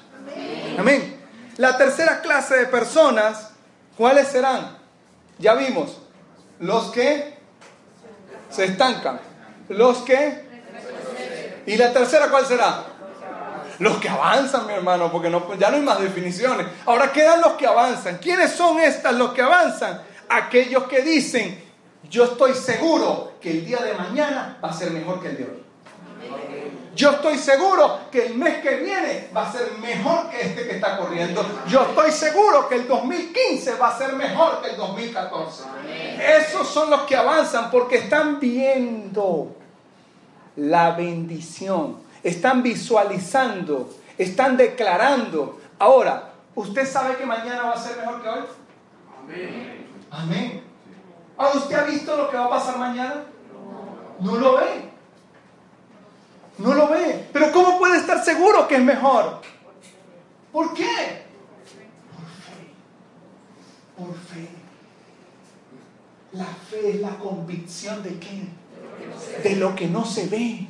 [0.79, 1.21] Amén.
[1.59, 3.51] La tercera clase de personas,
[3.97, 4.79] ¿cuáles serán?
[5.39, 5.99] Ya vimos,
[6.59, 7.35] los que
[8.49, 9.21] se estancan,
[9.69, 10.49] los que...
[11.67, 12.85] ¿Y la tercera cuál será?
[13.79, 16.67] Los que avanzan, mi hermano, porque no, ya no hay más definiciones.
[16.85, 18.19] Ahora quedan los que avanzan.
[18.19, 20.03] ¿Quiénes son estas los que avanzan?
[20.33, 21.61] Aquellos que dicen,
[22.09, 25.45] yo estoy seguro que el día de mañana va a ser mejor que el de
[25.45, 25.65] hoy.
[26.95, 30.77] Yo estoy seguro que el mes que viene va a ser mejor que este que
[30.77, 31.45] está corriendo.
[31.67, 35.65] Yo estoy seguro que el 2015 va a ser mejor que el 2014.
[36.39, 39.57] Esos son los que avanzan porque están viendo
[40.57, 45.61] la bendición, están visualizando, están declarando.
[45.79, 48.41] Ahora, ¿usted sabe que mañana va a ser mejor que hoy?
[49.25, 49.90] Amén.
[50.11, 50.63] Amén.
[51.37, 53.25] ¿Ahora usted ha visto lo que va a pasar mañana?
[54.21, 54.91] No lo ve.
[56.59, 57.29] No lo ve.
[57.33, 59.41] Pero ¿cómo puede estar seguro que es mejor?
[60.53, 61.25] ¿Por qué?
[62.13, 62.75] Por fe.
[63.97, 64.49] Por fe.
[66.33, 68.49] La fe es la convicción de qué?
[69.43, 70.67] De lo que no se ve.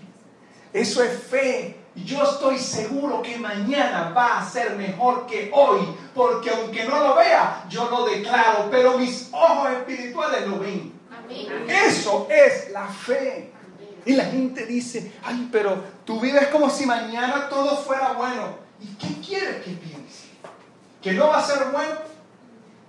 [0.73, 1.80] Eso es fe.
[1.95, 5.81] Yo estoy seguro que mañana va a ser mejor que hoy,
[6.15, 10.93] porque aunque no lo vea, yo lo declaro, pero mis ojos espirituales lo ven.
[11.69, 13.53] Eso es la fe.
[14.05, 18.55] Y la gente dice, ay, pero tú vives como si mañana todo fuera bueno.
[18.81, 20.29] ¿Y qué quieres que piense?
[21.03, 21.95] ¿Que no va a ser bueno?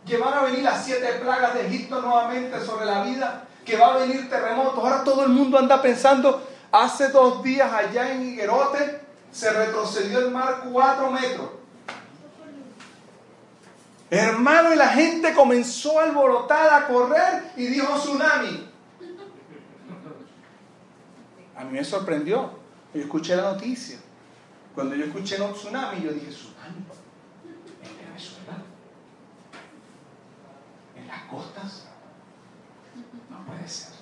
[0.06, 3.46] ¿Que van a venir las siete plagas de Egipto nuevamente sobre la vida?
[3.66, 4.78] ¿Que va a venir terremotos?
[4.78, 10.32] Ahora todo el mundo anda pensando, hace dos días allá en Higuerote se retrocedió el
[10.32, 11.50] mar cuatro metros.
[14.10, 18.70] Hermano, y la gente comenzó a alborotar, a correr y dijo tsunami.
[21.56, 22.52] A mí me sorprendió.
[22.94, 23.98] Yo escuché la noticia.
[24.76, 26.86] Cuando yo escuché tsunami, yo dije, tsunami.
[27.84, 28.58] ¿En Venezuela?
[30.98, 31.84] ¿En las costas?
[33.30, 33.94] No puede ser.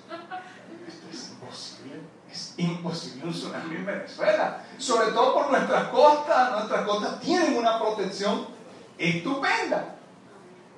[0.88, 2.19] Esto es imposible.
[2.30, 4.64] Es imposible un tsunami en Venezuela.
[4.78, 6.52] Sobre todo por nuestras costas.
[6.52, 8.46] Nuestras costas tienen una protección
[8.98, 9.96] estupenda.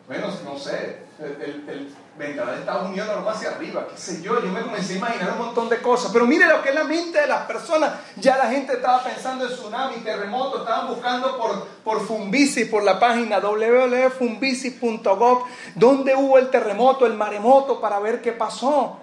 [0.07, 4.43] Bueno, no sé, el, el, vendaval de Estados Unidos no hacia arriba, qué sé yo,
[4.43, 6.85] yo me comencé a imaginar un montón de cosas, pero mire lo que es la
[6.85, 11.67] mente de las personas, ya la gente estaba pensando en tsunami, terremoto, estaban buscando por,
[11.83, 18.33] por Fumbisi, por la página www.fumbisi.gov, donde hubo el terremoto, el maremoto, para ver qué
[18.33, 18.99] pasó.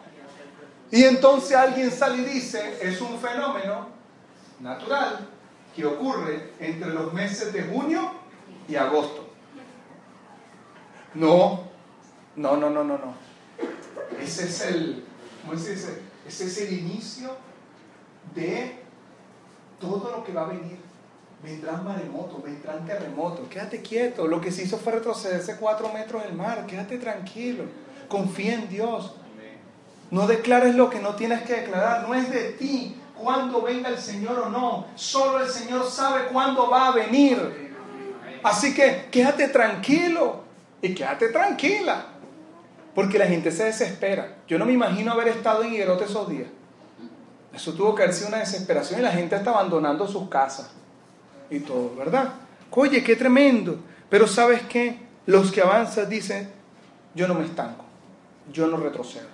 [0.92, 3.90] Y entonces alguien sale y dice, es un fenómeno
[4.60, 5.28] natural
[5.76, 8.12] que ocurre entre los meses de junio
[8.68, 9.28] y agosto.
[11.14, 11.64] No,
[12.36, 13.14] no, no, no, no, no.
[14.22, 15.06] Ese es el,
[15.46, 16.02] ¿cómo se dice?
[16.28, 17.36] Ese es el inicio
[18.36, 18.80] de
[19.80, 20.78] todo lo que va a venir.
[21.42, 23.48] Vendrán maremotos, vendrán terremotos.
[23.48, 24.28] Quédate quieto.
[24.28, 26.66] Lo que se hizo fue retrocederse cuatro metros del mar.
[26.66, 27.64] Quédate tranquilo.
[28.10, 29.16] Confía en Dios.
[30.12, 32.08] No declares lo que no tienes que declarar.
[32.08, 34.88] No es de ti cuándo venga el Señor o no.
[34.96, 37.76] Solo el Señor sabe cuándo va a venir.
[38.44, 40.44] Así que quédate tranquilo
[40.82, 42.06] y quédate tranquila.
[42.96, 44.38] Porque la gente se desespera.
[44.48, 46.48] Yo no me imagino haber estado en Higuerote esos días.
[47.54, 50.72] Eso tuvo que haber sido una desesperación y la gente está abandonando sus casas
[51.50, 52.34] y todo, ¿verdad?
[52.72, 53.80] Oye, qué tremendo.
[54.10, 54.98] Pero ¿sabes qué?
[55.26, 56.50] Los que avanzan dicen,
[57.14, 57.86] yo no me estanco,
[58.52, 59.28] yo no retrocedo,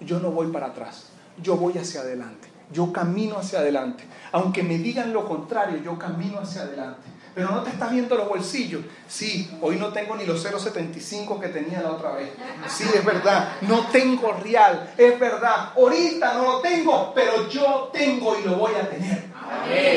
[0.00, 1.06] yo no voy para atrás,
[1.42, 4.04] yo voy hacia adelante, yo camino hacia adelante.
[4.32, 8.28] Aunque me digan lo contrario, yo camino hacia adelante pero no te estás viendo los
[8.28, 8.82] bolsillos.
[9.08, 12.30] Sí, hoy no tengo ni los 0,75 que tenía la otra vez.
[12.68, 15.72] Sí, es verdad, no tengo real, es verdad.
[15.76, 19.24] Ahorita no lo tengo, pero yo tengo y lo voy a tener.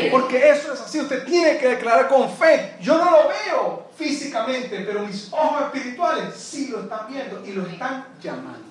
[0.09, 2.75] Porque eso es así, usted tiene que declarar con fe.
[2.81, 7.67] Yo no lo veo físicamente, pero mis ojos espirituales sí lo están viendo y lo
[7.67, 8.66] están llamando.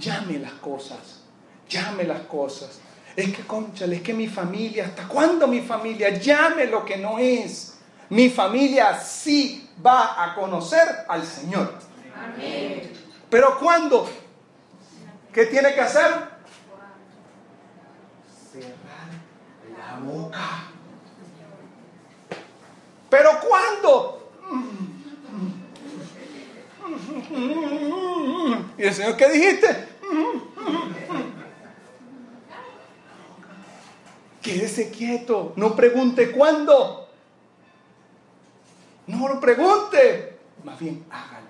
[0.00, 1.20] Llame las cosas,
[1.68, 2.80] llame las cosas.
[3.14, 7.18] Es que, conchale, es que mi familia, ¿hasta cuándo mi familia llame lo que no
[7.18, 7.76] es?
[8.08, 11.74] Mi familia sí va a conocer al Señor.
[12.16, 12.92] Amén.
[13.28, 14.08] Pero ¿cuándo?
[15.32, 16.10] ¿Qué tiene que hacer?
[18.50, 19.10] Cerrar
[19.78, 20.38] la boca.
[23.10, 24.32] ¿Pero cuándo?
[28.78, 29.89] ¿Y el Señor qué dijiste?
[34.42, 37.08] Quédese quieto, no pregunte cuándo.
[39.06, 41.48] No lo pregunte, más bien hágalo,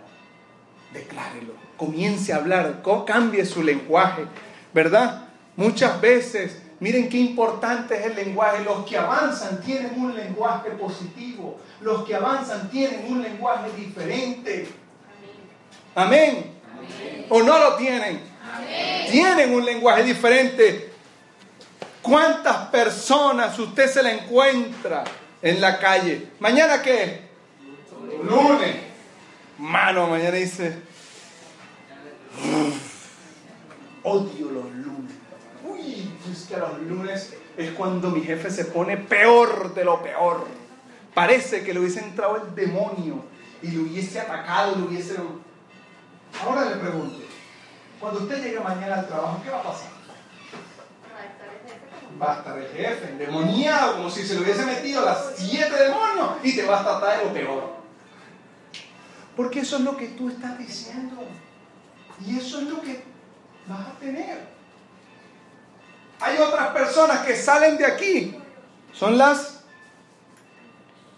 [0.92, 4.24] declárelo, comience a hablar, cambie su lenguaje,
[4.72, 5.24] ¿verdad?
[5.56, 11.58] Muchas veces, miren qué importante es el lenguaje, los que avanzan tienen un lenguaje positivo,
[11.82, 14.66] los que avanzan tienen un lenguaje diferente.
[15.94, 16.54] Amén.
[17.28, 18.29] ¿O no lo tienen?
[19.10, 20.90] Tienen un lenguaje diferente.
[22.02, 25.04] ¿Cuántas personas usted se la encuentra
[25.42, 26.28] en la calle?
[26.40, 27.28] ¿Mañana qué?
[28.22, 28.76] Lunes.
[29.58, 30.74] Mano, mañana dice,
[34.02, 35.12] odio los lunes.
[35.64, 40.46] Uy, es que los lunes es cuando mi jefe se pone peor de lo peor.
[41.12, 43.22] Parece que le hubiese entrado el demonio
[43.62, 45.16] y le hubiese atacado, le hubiese...
[46.42, 47.18] Ahora le pregunto,
[48.00, 50.00] cuando usted llegue mañana al trabajo, ¿qué va a pasar?
[52.20, 56.30] va a estar el jefe endemoniado, como si se le hubiese metido las siete demonios
[56.42, 57.80] y te va a tratar de lo peor.
[59.36, 61.16] Porque eso es lo que tú estás diciendo.
[62.26, 63.02] Y eso es lo que
[63.66, 64.48] vas a tener.
[66.20, 68.36] Hay otras personas que salen de aquí.
[68.92, 69.60] Son las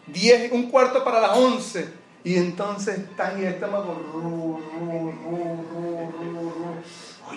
[0.07, 1.93] 10, un cuarto para las 11.
[2.25, 4.61] Y entonces están y estamos ru,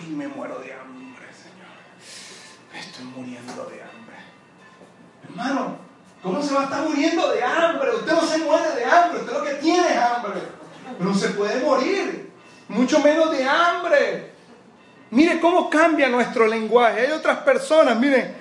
[0.10, 1.74] Me muero de hambre, Señor.
[2.72, 4.16] Me estoy muriendo de hambre.
[5.24, 5.78] Hermano,
[6.22, 7.96] ¿cómo se va a estar muriendo de hambre?
[7.96, 10.42] Usted no se muere de hambre, usted lo que tiene es hambre.
[10.98, 12.32] Pero se puede morir,
[12.68, 14.32] mucho menos de hambre.
[15.10, 17.02] Mire cómo cambia nuestro lenguaje.
[17.02, 18.36] Hay otras personas, miren.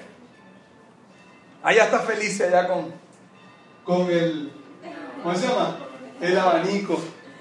[1.62, 2.92] Allá está feliz allá con,
[3.84, 4.52] con el,
[5.22, 5.78] ¿cómo se llama?
[6.20, 7.00] El abanico.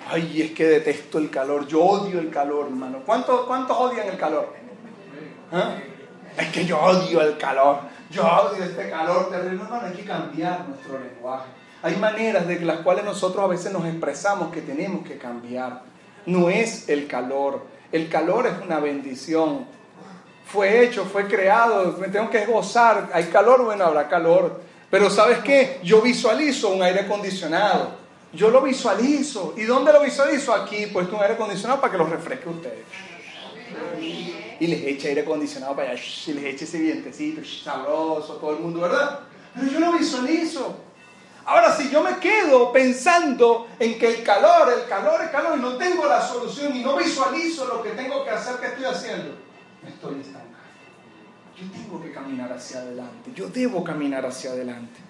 [0.10, 1.68] Ay, es que detesto el calor.
[1.68, 3.00] Yo odio el calor, hermano.
[3.06, 4.54] ¿Cuántos, cuántos odian el calor?
[5.52, 5.76] ¿Ah?
[6.38, 7.80] Es que yo odio el calor.
[8.10, 9.64] Yo odio este calor terrible.
[9.64, 11.46] Hermano, hay que cambiar nuestro lenguaje.
[11.82, 15.82] Hay maneras de las cuales nosotros a veces nos expresamos que tenemos que cambiar.
[16.26, 17.66] No es el calor.
[17.92, 19.66] El calor es una bendición.
[20.46, 21.96] Fue hecho, fue creado.
[22.00, 23.10] Me tengo que gozar.
[23.14, 24.62] Hay calor, bueno, habrá calor.
[24.90, 25.80] Pero ¿sabes qué?
[25.84, 28.03] Yo visualizo un aire acondicionado.
[28.34, 29.54] Yo lo visualizo.
[29.56, 30.54] ¿Y dónde lo visualizo?
[30.54, 32.86] Aquí, puesto un aire acondicionado para que lo refresque ustedes.
[34.60, 36.02] Y les eche aire acondicionado para allá.
[36.28, 39.20] Y les eche ese vientecito sabroso, todo el mundo, ¿verdad?
[39.54, 40.78] Pero yo lo visualizo.
[41.46, 45.62] Ahora, si yo me quedo pensando en que el calor, el calor, el calor, y
[45.62, 49.36] no tengo la solución y no visualizo lo que tengo que hacer, ¿qué estoy haciendo?
[49.84, 50.58] Me estoy estancando.
[51.60, 53.32] Yo tengo que caminar hacia adelante.
[53.36, 55.02] Yo debo caminar hacia adelante.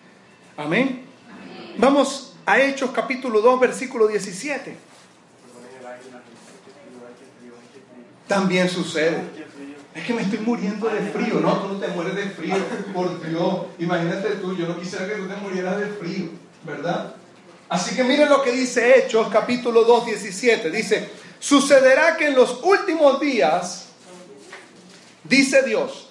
[0.57, 1.05] Amén.
[1.77, 4.75] Vamos a Hechos capítulo 2, versículo 17.
[8.27, 9.21] También sucede.
[9.93, 11.39] Es que me estoy muriendo de frío.
[11.39, 12.55] No, tú no te mueres de frío.
[12.93, 13.65] Por Dios.
[13.77, 16.29] Imagínate tú, yo no quisiera que tú te murieras de frío.
[16.63, 17.15] ¿Verdad?
[17.69, 20.71] Así que miren lo que dice Hechos capítulo 2, 17.
[20.71, 23.89] Dice, sucederá que en los últimos días,
[25.23, 26.09] dice Dios.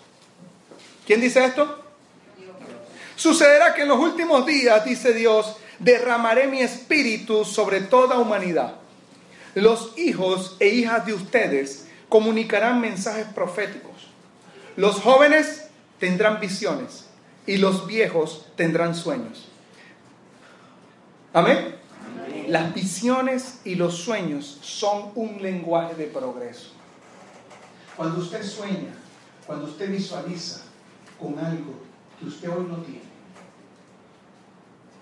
[1.06, 1.80] ¿Quién dice esto?
[3.16, 8.76] Sucederá que en los últimos días, dice Dios, derramaré mi espíritu sobre toda humanidad.
[9.54, 14.08] Los hijos e hijas de ustedes comunicarán mensajes proféticos.
[14.76, 15.68] Los jóvenes
[15.98, 17.06] tendrán visiones
[17.46, 19.48] y los viejos tendrán sueños.
[21.32, 21.76] Amén.
[22.48, 26.70] Las visiones y los sueños son un lenguaje de progreso.
[27.96, 28.94] Cuando usted sueña,
[29.46, 30.62] cuando usted visualiza
[31.18, 31.74] con algo
[32.18, 33.11] que usted hoy no tiene,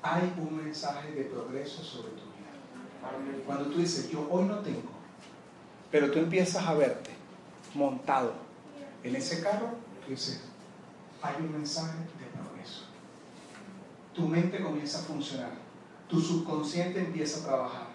[0.03, 3.45] hay un mensaje de progreso sobre tu vida.
[3.47, 4.91] Cuando tú dices, yo hoy no tengo,
[5.91, 7.11] pero tú empiezas a verte
[7.75, 8.35] montado
[9.03, 9.71] en ese carro,
[10.05, 10.43] tú dices,
[11.23, 12.85] hay un mensaje de progreso.
[14.15, 15.53] Tu mente comienza a funcionar,
[16.09, 17.87] tu subconsciente empieza a trabajar,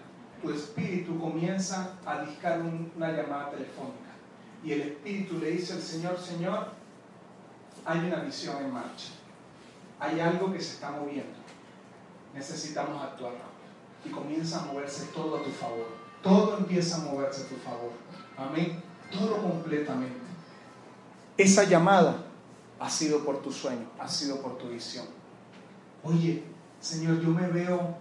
[0.42, 4.06] tu espíritu comienza a discar una llamada telefónica
[4.64, 6.68] y el espíritu le dice al Señor, Señor,
[7.84, 9.12] hay una visión en marcha,
[10.00, 11.35] hay algo que se está moviendo,
[12.36, 13.32] necesitamos actuar
[14.04, 17.92] y comienza a moverse todo a tu favor todo empieza a moverse a tu favor.
[18.36, 18.82] Amén.
[19.12, 20.18] Todo completamente.
[21.36, 22.16] Esa llamada
[22.80, 25.06] ha sido por tu sueño, ha sido por tu visión.
[26.02, 26.42] Oye,
[26.80, 27.94] Señor, yo me veo.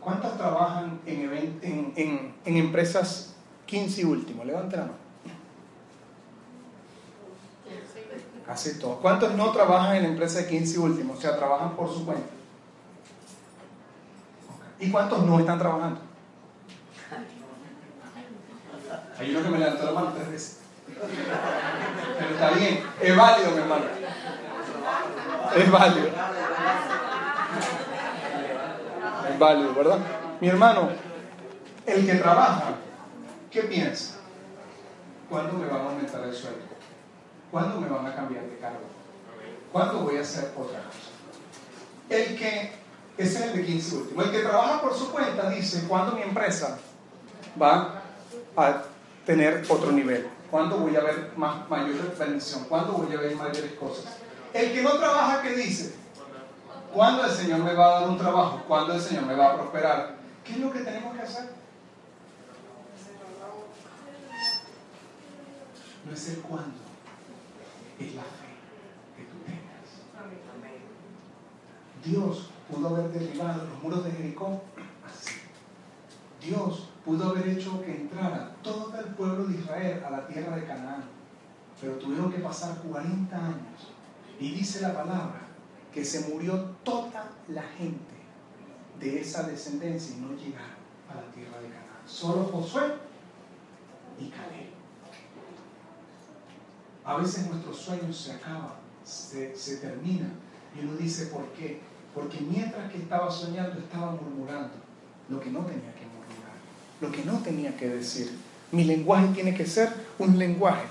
[0.00, 3.34] ¿Cuántas trabajan en, empresas
[3.66, 4.44] 15 y último?
[4.44, 5.06] Levante la mano.
[8.46, 9.00] Casi todos.
[9.00, 11.14] ¿Cuántos no trabajan en la empresa de 15 y último?
[11.14, 12.35] O sea, trabajan por su cuenta.
[14.78, 16.00] ¿Y cuántos no están trabajando?
[19.18, 20.58] Hay uno que me levantó la mano tres veces.
[22.18, 23.84] Pero está bien, es válido, mi hermano.
[25.56, 26.08] Es válido.
[29.30, 29.98] Es válido, ¿verdad?
[30.40, 30.90] Mi hermano,
[31.86, 32.74] el que trabaja,
[33.50, 34.16] ¿qué piensa?
[35.30, 36.60] ¿Cuándo me van a aumentar el sueldo?
[37.50, 38.80] ¿Cuándo me van a cambiar de cargo?
[39.72, 41.10] ¿Cuándo voy a hacer otra cosa?
[42.08, 42.72] El que,
[43.18, 46.22] ese es el de 15 último, el que trabaja por su cuenta dice, ¿cuándo mi
[46.22, 46.78] empresa
[47.60, 48.02] va
[48.56, 48.82] a
[49.24, 50.28] tener otro nivel?
[50.50, 52.64] ¿Cuándo voy a ver más, mayor bendición?
[52.68, 54.16] ¿Cuándo voy a ver mayores cosas?
[54.52, 55.94] El que no trabaja, ¿qué dice?
[56.92, 58.62] ¿Cuándo el Señor me va a dar un trabajo?
[58.68, 60.16] ¿Cuándo el Señor me va a prosperar?
[60.44, 61.50] ¿Qué es lo que tenemos que hacer?
[66.04, 66.76] No es el cuándo,
[67.98, 68.54] es la fe
[69.16, 69.66] que tú tengas.
[72.04, 74.62] Dios pudo haber derribado los muros de Jericó
[75.04, 75.34] así.
[76.40, 80.66] Dios pudo haber hecho que entrara todo el pueblo de Israel a la tierra de
[80.66, 81.04] Canaán,
[81.80, 83.92] pero tuvieron que pasar 40 años.
[84.38, 85.40] Y dice la palabra
[85.92, 88.14] que se murió toda la gente
[89.00, 90.76] de esa descendencia y no llegaron
[91.08, 91.86] a la tierra de Canaán.
[92.06, 92.94] Solo Josué
[94.18, 94.76] y Caleb.
[97.04, 100.32] A veces nuestros sueños se acaban, se, se terminan.
[100.74, 101.80] Y uno dice, ¿por qué?
[102.16, 104.72] Porque mientras que estaba soñando estaba murmurando
[105.28, 106.56] lo que no tenía que murmurar.
[107.02, 108.38] lo que no tenía que decir.
[108.72, 110.86] Mi lenguaje tiene que ser un lenguaje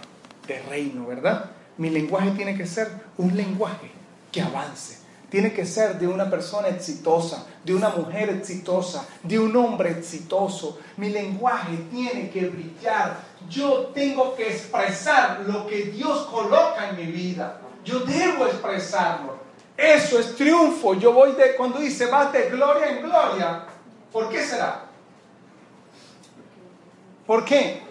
[0.48, 1.50] de reino, ¿verdad?
[1.80, 3.90] Mi lenguaje tiene que ser un lenguaje
[4.32, 5.00] que avance.
[5.32, 10.80] Tiene que ser de una persona exitosa, de una mujer exitosa, de un hombre exitoso.
[10.96, 13.18] Mi lenguaje tiene que brillar.
[13.50, 17.60] Yo tengo que expresar lo que Dios coloca en mi vida.
[17.84, 19.45] Yo debo expresarlo.
[19.78, 20.94] Eso es triunfo.
[20.96, 23.66] Yo voy de, cuando dice, va de gloria en gloria.
[24.12, 24.86] ¿Por qué será?
[27.26, 27.82] ¿Por qué?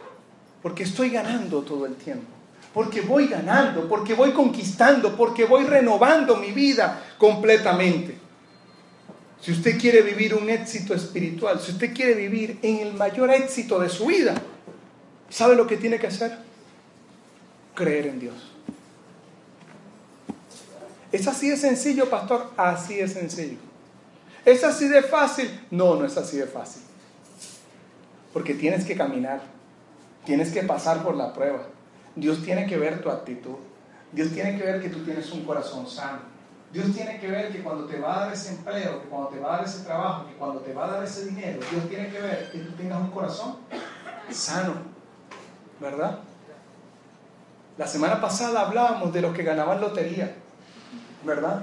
[0.63, 2.27] Porque estoy ganando todo el tiempo.
[2.73, 8.19] Porque voy ganando, porque voy conquistando, porque voy renovando mi vida completamente.
[9.41, 13.79] Si usted quiere vivir un éxito espiritual, si usted quiere vivir en el mayor éxito
[13.79, 14.35] de su vida,
[15.29, 16.39] ¿sabe lo que tiene que hacer?
[17.75, 18.54] Creer en Dios.
[21.15, 22.51] ¿Es así de sencillo, pastor?
[22.57, 23.59] Así de sencillo.
[24.45, 25.49] ¿Es así de fácil?
[25.71, 26.83] No, no es así de fácil.
[28.33, 29.41] Porque tienes que caminar,
[30.25, 31.61] tienes que pasar por la prueba.
[32.17, 33.55] Dios tiene que ver tu actitud.
[34.11, 36.19] Dios tiene que ver que tú tienes un corazón sano.
[36.73, 39.39] Dios tiene que ver que cuando te va a dar ese empleo, que cuando te
[39.39, 42.09] va a dar ese trabajo, que cuando te va a dar ese dinero, Dios tiene
[42.09, 43.59] que ver que tú tengas un corazón
[44.33, 44.75] sano.
[45.79, 46.19] ¿Verdad?
[47.79, 50.39] La semana pasada hablábamos de los que ganaban lotería.
[51.25, 51.63] ¿Verdad?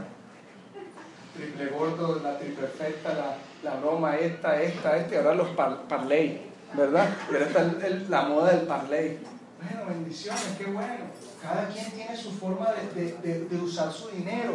[1.36, 5.84] Triple gordo, la triple perfecta, la, la broma, esta, esta, esta, y ahora los par,
[5.88, 6.52] parlay.
[6.74, 7.10] ¿verdad?
[7.30, 9.20] Pero esta es la moda del parlay.
[9.62, 11.06] Bueno, bendiciones, qué bueno.
[11.42, 14.54] Cada quien tiene su forma de, de, de, usar su dinero.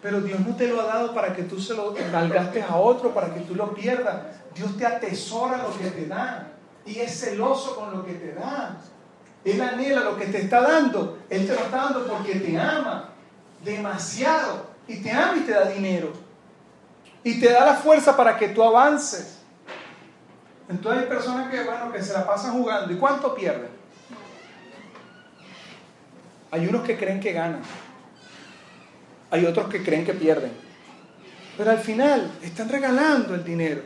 [0.00, 3.14] Pero Dios no te lo ha dado para que tú se lo malgastes a otro,
[3.14, 4.22] para que tú lo pierdas.
[4.54, 6.48] Dios te atesora lo que te da
[6.84, 8.78] y es celoso con lo que te da.
[9.44, 11.18] Él anhela lo que te está dando.
[11.30, 13.11] Él te lo está dando porque te ama
[13.64, 14.72] demasiado.
[14.88, 16.12] Y te ama y te da dinero.
[17.24, 19.38] Y te da la fuerza para que tú avances.
[20.68, 22.92] Entonces hay personas que, bueno, que se la pasan jugando.
[22.92, 23.70] ¿Y cuánto pierden?
[26.50, 27.62] Hay unos que creen que ganan.
[29.30, 30.52] Hay otros que creen que pierden.
[31.56, 33.82] Pero al final están regalando el dinero.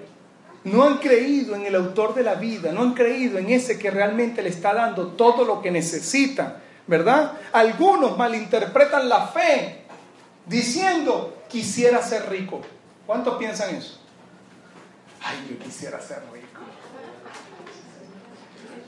[0.65, 3.89] No han creído en el autor de la vida, no han creído en ese que
[3.91, 6.57] realmente le está dando todo lo que necesitan,
[6.87, 7.33] ¿verdad?
[7.53, 9.85] Algunos malinterpretan la fe
[10.47, 12.61] diciendo, quisiera ser rico.
[13.07, 14.01] ¿Cuántos piensan eso?
[15.23, 16.61] Ay, yo quisiera ser rico.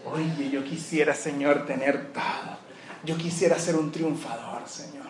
[0.04, 2.58] Oye, yo quisiera, Señor, tener todo.
[3.04, 5.06] Yo quisiera ser un triunfador, Señor.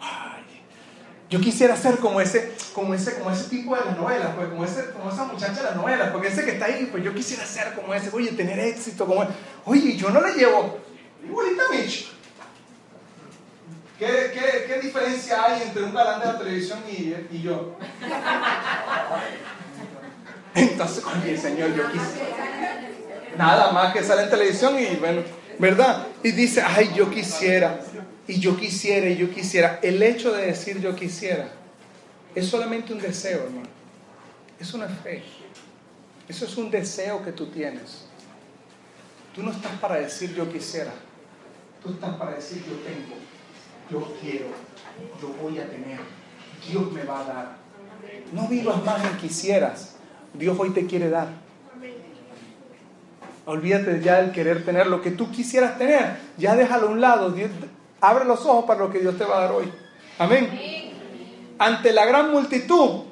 [0.00, 0.44] Ay,
[1.28, 4.64] yo quisiera ser como ese, como ese, como ese tipo de las novelas, pues, como,
[4.64, 7.44] ese, como esa muchacha de las novelas, porque ese que está ahí, pues yo quisiera
[7.44, 9.26] ser como ese, oye, tener éxito como.
[9.64, 10.78] Oye, yo no le llevo
[11.24, 12.15] igualita Mitch.
[13.98, 17.76] ¿Qué, qué, ¿Qué, diferencia hay entre un galán de la televisión y, y yo?
[20.54, 22.76] Entonces, oye, Señor, yo quisiera
[23.36, 25.22] nada más que sale en televisión y bueno,
[25.58, 26.06] ¿verdad?
[26.22, 27.80] Y dice, ay, yo quisiera,
[28.26, 29.78] y yo quisiera, y yo quisiera.
[29.82, 31.48] El hecho de decir yo quisiera
[32.34, 33.68] es solamente un deseo, hermano.
[34.58, 35.22] Es una fe.
[36.28, 38.06] Eso es un deseo que tú tienes.
[39.34, 40.92] Tú no estás para decir yo quisiera.
[41.82, 43.16] Tú estás para decir yo tengo,
[43.90, 44.46] yo quiero,
[45.20, 46.00] yo voy a tener.
[46.68, 47.56] Dios me va a dar.
[48.32, 49.96] No vivas más en quisieras.
[50.34, 51.28] Dios hoy te quiere dar.
[53.46, 56.16] Olvídate ya del querer tener lo que tú quisieras tener.
[56.36, 57.30] Ya déjalo a un lado.
[57.30, 57.50] Dios,
[58.00, 59.72] abre los ojos para lo que Dios te va a dar hoy.
[60.18, 60.50] Amén.
[61.58, 63.04] Ante la gran multitud,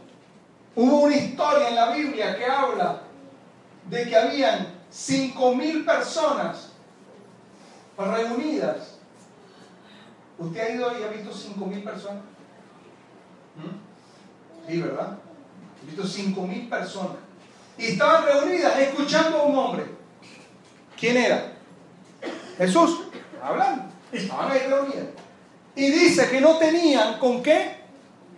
[0.74, 3.02] hubo una historia en la Biblia que habla
[3.88, 6.72] de que habían cinco mil personas
[7.96, 8.93] reunidas.
[10.38, 12.22] ¿Usted ha ido y ha visto cinco mil personas?
[13.56, 14.68] ¿Mm?
[14.70, 15.18] Sí, ¿verdad?
[15.82, 17.16] Ha visto cinco mil personas.
[17.78, 19.86] Y estaban reunidas escuchando a un hombre.
[20.98, 21.52] ¿Quién era?
[22.56, 23.00] Jesús.
[23.42, 23.84] Hablando.
[24.12, 25.08] Estaban ahí reunidos.
[25.74, 27.80] Y dice que no tenían con qué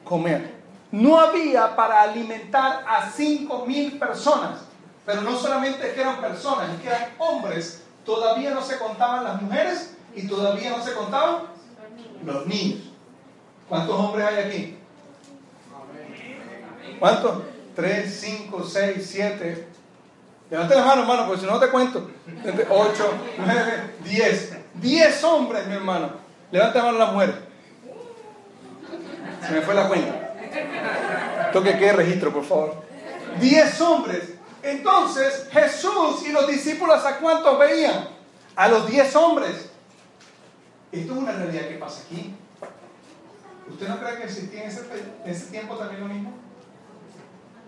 [0.05, 0.55] comer.
[0.90, 4.61] No había para alimentar a cinco mil personas.
[5.05, 7.82] Pero no solamente que eran personas, es que eran hombres.
[8.05, 11.55] Todavía no se contaban las mujeres y todavía no se contaban
[12.24, 12.80] los niños.
[13.68, 14.78] ¿Cuántos hombres hay aquí?
[16.98, 17.42] ¿Cuántos?
[17.74, 19.66] Tres, cinco, seis, siete,
[20.50, 22.08] Levante la mano, hermano, porque si no te cuento.
[22.70, 24.56] 8, 9, 10.
[24.74, 26.10] 10 hombres, mi hermano.
[26.52, 27.34] Levante la mano las mujeres.
[29.44, 31.50] Se me fue la cuenta.
[31.52, 32.82] Toque que registro, por favor.
[33.40, 34.34] 10 hombres.
[34.62, 38.08] Entonces, Jesús y los discípulos, ¿a cuántos veían?
[38.54, 39.70] A los 10 hombres.
[40.93, 42.34] Esto es una realidad que pasa aquí.
[43.68, 46.32] ¿Usted no cree que existía en ese, tiempo también lo mismo?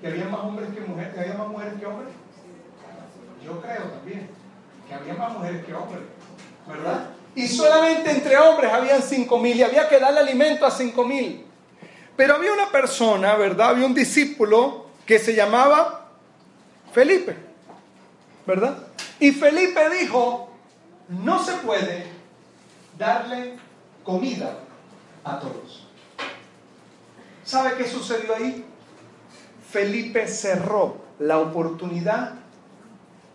[0.00, 2.14] Que había más hombres que mujeres, que había más mujeres que hombres.
[3.44, 4.28] Yo creo también
[4.86, 6.02] que había más mujeres que hombres,
[6.66, 7.10] ¿verdad?
[7.34, 11.44] Y solamente entre hombres habían cinco mil y había que darle alimento a cinco mil.
[12.16, 13.70] Pero había una persona, ¿verdad?
[13.70, 16.10] Había un discípulo que se llamaba
[16.92, 17.36] Felipe,
[18.46, 18.78] ¿verdad?
[19.20, 20.50] Y Felipe dijo,
[21.08, 22.17] no se puede
[22.98, 23.54] darle
[24.04, 24.58] comida
[25.24, 25.86] a todos.
[27.44, 28.64] ¿Sabe qué sucedió ahí?
[29.70, 32.34] Felipe cerró la oportunidad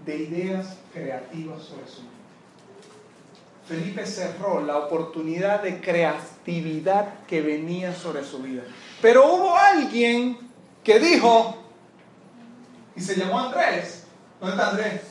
[0.05, 2.09] de ideas creativas sobre su vida.
[3.68, 8.64] Felipe cerró la oportunidad de creatividad que venía sobre su vida.
[9.01, 10.38] Pero hubo alguien
[10.84, 11.57] que dijo,
[12.95, 14.03] y se llamó Andrés.
[14.39, 15.01] ¿Dónde está Andrés?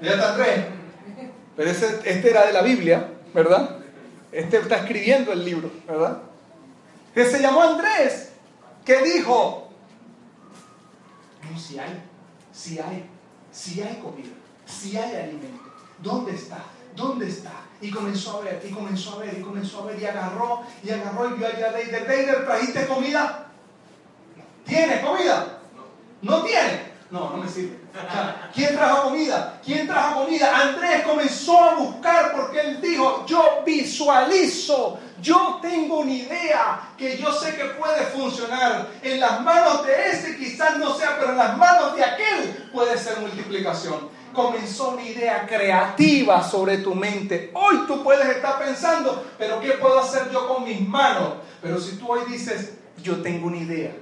[0.00, 0.64] ¿Ya está Andrés?
[1.56, 3.75] Pero este era de la Biblia, ¿verdad?
[4.36, 6.20] Este está escribiendo el libro, ¿verdad?
[7.14, 8.32] Que se llamó Andrés,
[8.84, 9.70] que dijo,
[11.42, 12.02] no, si hay,
[12.52, 13.08] si hay,
[13.50, 14.34] si hay comida,
[14.66, 15.72] si hay alimento.
[16.02, 16.58] ¿Dónde está?
[16.94, 17.50] ¿Dónde está?
[17.80, 20.90] Y comenzó a ver, y comenzó a ver, y comenzó a ver, y agarró, y
[20.90, 23.46] agarró, y vio allá a Leider, Leider, ¿trajiste comida?
[24.66, 25.60] ¿Tiene comida?
[26.20, 26.92] No tiene.
[27.10, 27.78] No, no me sirve.
[28.52, 29.60] ¿Quién trajo comida?
[29.64, 30.60] ¿Quién trajo comida?
[30.60, 37.32] Andrés comenzó a buscar porque él dijo, yo visualizo, yo tengo una idea que yo
[37.32, 38.88] sé que puede funcionar.
[39.02, 42.98] En las manos de ese quizás no sea, pero en las manos de aquel puede
[42.98, 44.16] ser multiplicación.
[44.32, 47.52] Comenzó una idea creativa sobre tu mente.
[47.54, 51.34] Hoy tú puedes estar pensando, pero ¿qué puedo hacer yo con mis manos?
[51.62, 53.92] Pero si tú hoy dices, yo tengo una idea,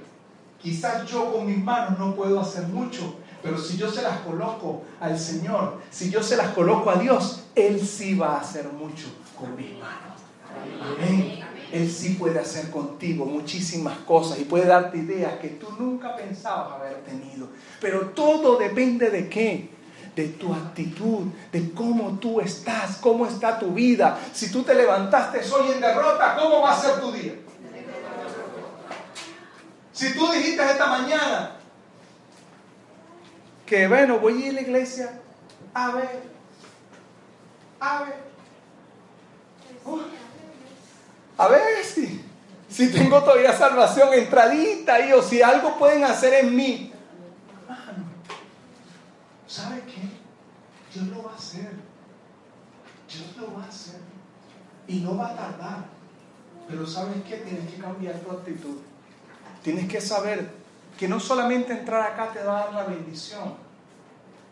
[0.65, 4.81] Quizás yo con mis manos no puedo hacer mucho, pero si yo se las coloco
[4.99, 9.05] al Señor, si yo se las coloco a Dios, Él sí va a hacer mucho
[9.39, 10.23] con mis manos.
[10.81, 11.39] Amén.
[11.71, 16.81] Él sí puede hacer contigo muchísimas cosas y puede darte ideas que tú nunca pensabas
[16.81, 17.47] haber tenido.
[17.79, 19.69] Pero todo depende de qué?
[20.15, 24.17] De tu actitud, de cómo tú estás, cómo está tu vida.
[24.33, 27.33] Si tú te levantaste hoy en derrota, ¿cómo va a ser tu día?
[29.95, 31.51] Si tú dijiste esta mañana
[33.65, 35.21] que, bueno, voy a ir a la iglesia
[35.73, 36.23] a ver,
[37.79, 38.15] a ver,
[41.37, 42.25] a ver si,
[42.67, 46.91] si tengo todavía salvación entradita ahí o si algo pueden hacer en mí.
[47.63, 48.03] Hermano,
[49.47, 50.09] ¿sabe qué?
[50.93, 51.71] Dios lo va a hacer.
[53.09, 54.01] Dios lo va a hacer.
[54.89, 55.85] Y no va a tardar.
[56.67, 57.37] Pero ¿sabes qué?
[57.37, 58.77] Tienes que cambiar tu actitud.
[59.65, 60.47] Tienes que saber
[60.95, 63.55] que no solamente entrar acá te va a dar la bendición,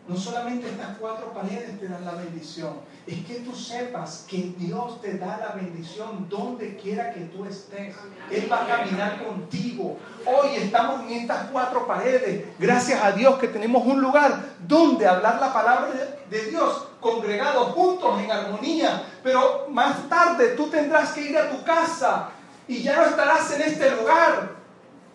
[0.08, 2.72] no solamente estas cuatro paredes te dan la bendición,
[3.06, 7.94] es que tú sepas que Dios te da la bendición donde quiera que tú estés.
[8.28, 9.98] Él va a caminar contigo.
[10.26, 12.46] Hoy estamos en estas cuatro paredes.
[12.58, 15.92] Gracias a Dios que tenemos un lugar donde hablar la palabra
[16.28, 19.04] de Dios, congregados juntos en armonía.
[19.22, 22.30] Pero más tarde tú tendrás que ir a tu casa
[22.66, 24.53] y ya no estarás en este lugar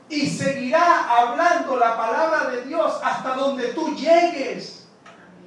[0.10, 4.88] y seguirá hablando la palabra de Dios hasta donde tú llegues.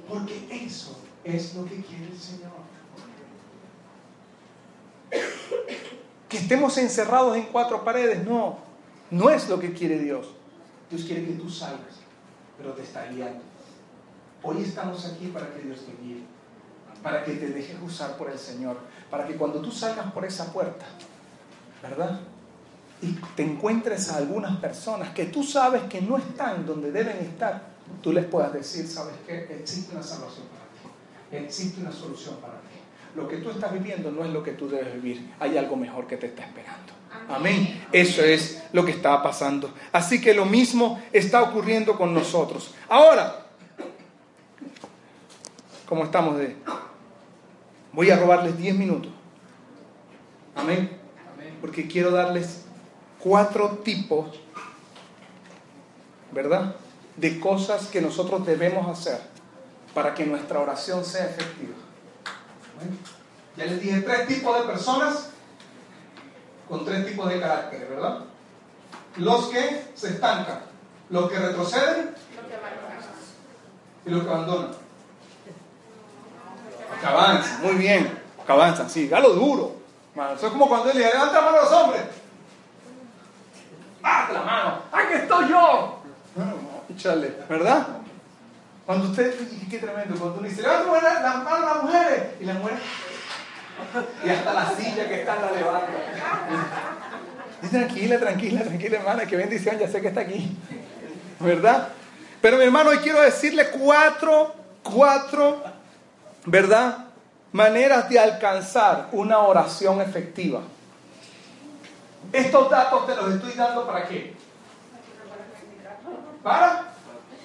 [0.07, 2.51] Porque eso es lo que quiere el Señor.
[6.29, 8.57] Que estemos encerrados en cuatro paredes, no.
[9.11, 10.27] No es lo que quiere Dios.
[10.89, 11.99] Dios quiere que tú salgas,
[12.57, 13.41] pero te está guiando.
[14.41, 16.23] Hoy estamos aquí para que Dios te guíe,
[17.01, 18.77] para que te dejes usar por el Señor,
[19.09, 20.85] para que cuando tú salgas por esa puerta,
[21.81, 22.19] ¿verdad?
[23.03, 27.61] Y te encuentres a algunas personas que tú sabes que no están donde deben estar,
[28.01, 29.57] tú les puedas decir, ¿sabes qué?
[29.59, 32.59] Existe una salvación para ti, existe una solución para ti.
[33.15, 36.07] Lo que tú estás viviendo no es lo que tú debes vivir, hay algo mejor
[36.07, 36.93] que te está esperando.
[37.29, 37.85] Amén.
[37.91, 39.71] Eso es lo que está pasando.
[39.91, 42.73] Así que lo mismo está ocurriendo con nosotros.
[42.89, 43.45] Ahora,
[45.85, 46.55] ¿cómo estamos de?
[47.91, 49.11] Voy a robarles 10 minutos.
[50.55, 50.97] Amén.
[51.61, 52.62] Porque quiero darles
[53.23, 54.27] cuatro tipos,
[56.31, 56.75] ¿verdad?
[57.15, 59.21] De cosas que nosotros debemos hacer
[59.93, 61.73] para que nuestra oración sea efectiva.
[63.55, 65.29] ya les dije tres tipos de personas
[66.67, 68.19] con tres tipos de carácter, ¿verdad?
[69.17, 70.61] Los que se estancan,
[71.09, 72.15] los que retroceden
[74.05, 74.71] y los que abandonan.
[76.99, 79.75] que avanzan, muy bien, que avanzan, sí, lo duro.
[80.35, 82.22] Eso es como cuando él le levanta mano a los hombres.
[84.03, 84.81] ¡Ah, la mano!
[84.91, 85.99] ¡Aquí estoy yo!
[87.49, 87.87] ¿verdad?
[88.85, 89.33] Cuando usted,
[89.69, 92.79] qué tremendo, cuando uno dice, levanta la mano a las mujeres, y las mujeres,
[94.25, 95.87] y hasta la silla que está la levanta.
[97.71, 100.57] tranquila, tranquila, tranquila, hermana, qué bendición, ya sé que está aquí.
[101.39, 101.89] ¿Verdad?
[102.41, 105.63] Pero mi hermano, hoy quiero decirle cuatro cuatro,
[106.45, 107.05] ¿verdad?
[107.51, 110.61] Maneras de alcanzar una oración efectiva.
[112.31, 114.35] Estos datos te los estoy dando para qué?
[116.41, 116.93] Para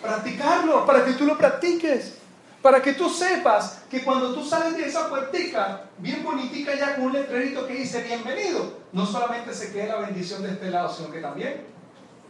[0.03, 2.14] practicarlo, para que tú lo practiques.
[2.62, 7.05] Para que tú sepas que cuando tú sales de esa puertica, bien bonitica ya con
[7.05, 11.11] un letrerito que dice bienvenido, no solamente se quede la bendición de este lado, sino
[11.11, 11.62] que también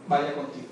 [0.07, 0.67] vaya contigo.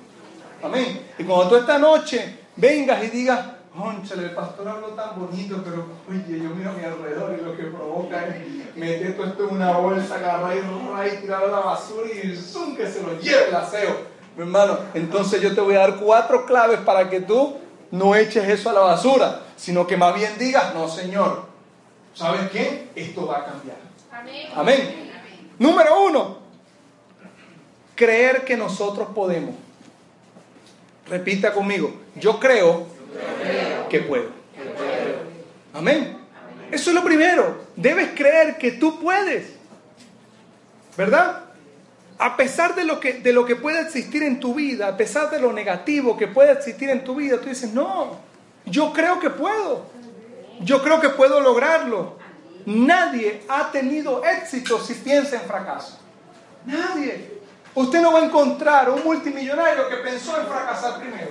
[0.61, 1.07] Amén.
[1.17, 3.39] Y cuando tú esta noche vengas y digas,
[3.78, 7.55] Conchale, el pastor habló tan bonito, pero oye, yo miro a mi alrededor y lo
[7.55, 12.09] que provoca es meter todo esto en una bolsa, agarrar y tirar a la basura
[12.11, 13.97] y zoom, que se lo lleve el aseo.
[14.36, 17.55] Mi hermano, entonces yo te voy a dar cuatro claves para que tú
[17.91, 21.43] no eches eso a la basura, sino que más bien digas, no, Señor,
[22.15, 22.89] ¿sabes qué?
[22.95, 23.78] Esto va a cambiar.
[24.11, 24.47] Amén.
[24.55, 25.11] Amén.
[25.59, 26.38] Número uno,
[27.93, 29.53] creer que nosotros podemos.
[31.07, 32.97] Repita conmigo, yo creo
[33.89, 34.29] que puedo.
[35.73, 36.17] Amén.
[36.71, 37.65] Eso es lo primero.
[37.75, 39.53] Debes creer que tú puedes.
[40.97, 41.43] ¿Verdad?
[42.17, 45.29] A pesar de lo, que, de lo que pueda existir en tu vida, a pesar
[45.29, 48.17] de lo negativo que pueda existir en tu vida, tú dices, no,
[48.65, 49.85] yo creo que puedo.
[50.61, 52.17] Yo creo que puedo lograrlo.
[52.65, 55.99] Nadie ha tenido éxito si piensa en fracaso.
[56.65, 57.38] Nadie.
[57.75, 61.29] Usted no va a encontrar un multimillonario que pensó en fracasar primero.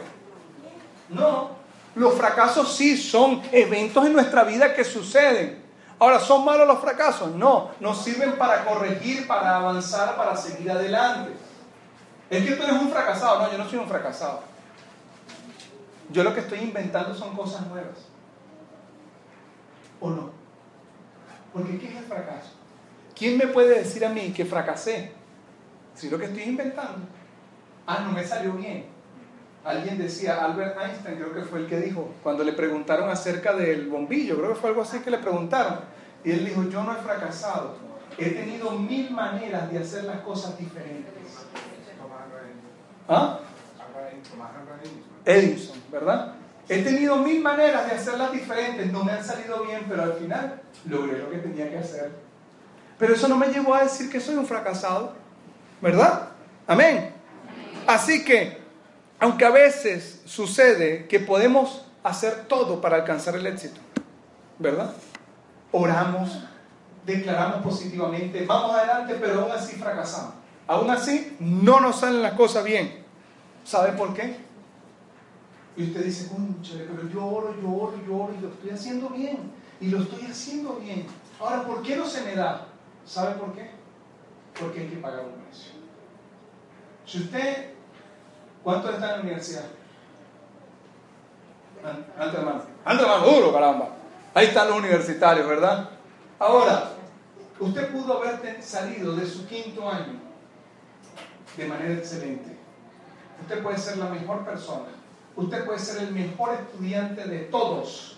[1.08, 1.55] No,
[1.96, 5.64] los fracasos sí son eventos en nuestra vida que suceden.
[5.98, 7.34] Ahora, ¿son malos los fracasos?
[7.34, 11.32] No, nos sirven para corregir, para avanzar, para seguir adelante.
[12.28, 13.40] Es que tú eres un fracasado.
[13.40, 14.42] No, yo no soy un fracasado.
[16.10, 17.96] Yo lo que estoy inventando son cosas nuevas.
[19.98, 20.30] ¿O no?
[21.54, 22.50] Porque ¿qué es el fracaso?
[23.14, 25.12] ¿Quién me puede decir a mí que fracasé?
[25.94, 27.06] Si lo que estoy inventando.
[27.86, 28.95] Ah, no me salió bien.
[29.66, 33.88] Alguien decía, Albert Einstein creo que fue el que dijo, cuando le preguntaron acerca del
[33.88, 35.80] bombillo, creo que fue algo así que le preguntaron,
[36.22, 37.74] y él dijo, yo no he fracasado,
[38.16, 41.12] he tenido mil maneras de hacer las cosas diferentes.
[43.08, 43.40] ¿Ah?
[45.24, 46.34] Edison, ¿verdad?
[46.68, 50.62] He tenido mil maneras de hacerlas diferentes, no me han salido bien, pero al final
[50.88, 52.12] logré lo que tenía que hacer.
[53.00, 55.14] Pero eso no me llevó a decir que soy un fracasado,
[55.82, 56.28] ¿verdad?
[56.68, 57.10] Amén.
[57.88, 58.65] Así que
[59.18, 63.80] aunque a veces sucede que podemos hacer todo para alcanzar el éxito,
[64.58, 64.92] ¿verdad?
[65.72, 66.44] Oramos,
[67.04, 70.34] declaramos positivamente, vamos adelante, pero aún así fracasamos.
[70.66, 73.04] Aún así no nos salen las cosas bien.
[73.64, 74.36] ¿Sabe por qué?
[75.76, 76.30] Y usted dice,
[76.64, 79.52] pero yo oro, yo oro, yo oro y lo estoy haciendo bien.
[79.80, 81.06] Y lo estoy haciendo bien.
[81.38, 82.66] Ahora, ¿por qué no se me da?
[83.04, 83.70] ¿Sabe por qué?
[84.58, 85.72] Porque hay que pagar un precio.
[87.04, 87.75] Si usted
[88.66, 89.64] ¿Cuántos están en la universidad?
[92.18, 92.62] Antes hermano.
[92.84, 93.90] Antes hermano, duro, caramba.
[94.34, 95.88] Ahí están los universitarios, ¿verdad?
[96.40, 96.90] Ahora,
[97.60, 100.14] usted pudo haber salido de su quinto año
[101.56, 102.56] de manera excelente.
[103.42, 104.88] Usted puede ser la mejor persona.
[105.36, 108.16] Usted puede ser el mejor estudiante de todos.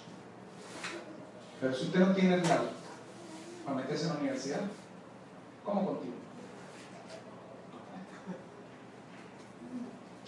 [1.60, 4.60] Pero si usted no tiene el para meterse en la universidad,
[5.62, 6.17] ¿cómo contigo?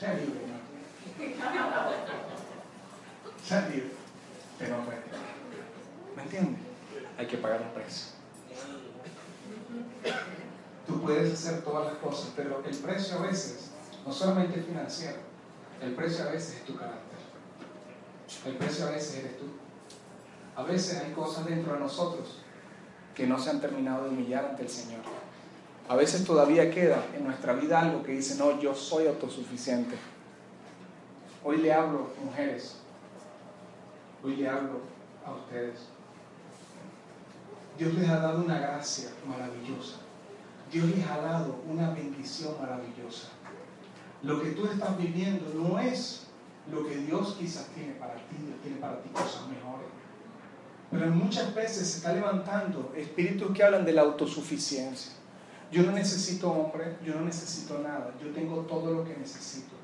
[0.00, 0.40] Sea libre,
[3.44, 3.90] Sea libre.
[4.58, 4.84] Pero no
[6.16, 6.60] ¿Me entiendes?
[7.18, 8.12] Hay que pagar un precio.
[10.86, 13.72] Tú puedes hacer todas las cosas, pero el precio a veces,
[14.06, 15.18] no solamente financiero,
[15.82, 17.18] el precio a veces es tu carácter.
[18.46, 19.44] El precio a veces eres tú.
[20.56, 22.38] A veces hay cosas dentro de nosotros
[23.14, 25.19] que no se han terminado de humillar ante el Señor.
[25.90, 29.96] A veces todavía queda en nuestra vida algo que dice, no, yo soy autosuficiente.
[31.42, 32.76] Hoy le hablo, mujeres,
[34.22, 34.82] hoy le hablo
[35.26, 35.80] a ustedes.
[37.76, 39.96] Dios les ha dado una gracia maravillosa.
[40.70, 43.30] Dios les ha dado una bendición maravillosa.
[44.22, 46.28] Lo que tú estás viviendo no es
[46.70, 49.88] lo que Dios quizás tiene para ti, Dios tiene para ti cosas mejores.
[50.88, 55.18] Pero muchas veces se está levantando espíritus que hablan de la autosuficiencia.
[55.70, 59.76] Yo no necesito hombre, yo no necesito nada, yo tengo todo lo que necesito.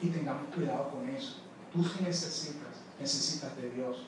[0.00, 1.40] Y tengamos cuidado con eso.
[1.72, 4.06] Tú sí necesitas, necesitas de Dios.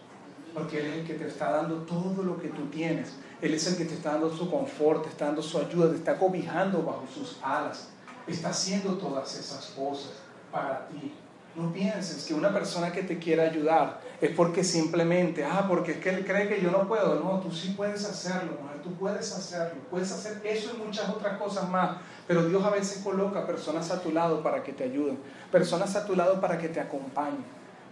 [0.54, 3.14] Porque Él es el que te está dando todo lo que tú tienes.
[3.40, 5.96] Él es el que te está dando su confort, te está dando su ayuda, te
[5.96, 7.88] está cobijando bajo sus alas.
[8.26, 10.12] Está haciendo todas esas cosas
[10.52, 11.12] para ti.
[11.54, 15.98] No pienses que una persona que te quiera ayudar es porque simplemente, ah, porque es
[15.98, 17.16] que él cree que yo no puedo.
[17.16, 19.82] No, tú sí puedes hacerlo, mujer, tú puedes hacerlo.
[19.90, 21.98] Puedes hacer eso y muchas otras cosas más.
[22.26, 25.18] Pero Dios a veces coloca personas a tu lado para que te ayuden,
[25.50, 27.44] personas a tu lado para que te acompañen,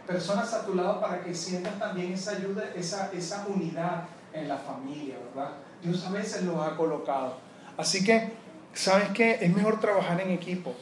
[0.07, 4.57] personas a tu lado para que sientas también esa ayuda, esa, esa unidad en la
[4.57, 5.51] familia, ¿verdad?
[5.83, 7.37] Dios a veces los ha colocado.
[7.77, 8.33] Así que,
[8.73, 9.37] ¿sabes qué?
[9.39, 10.75] Es mejor trabajar en equipo.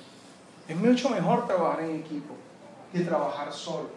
[0.69, 2.37] Es mucho mejor trabajar en equipo
[2.93, 3.91] que trabajar solo.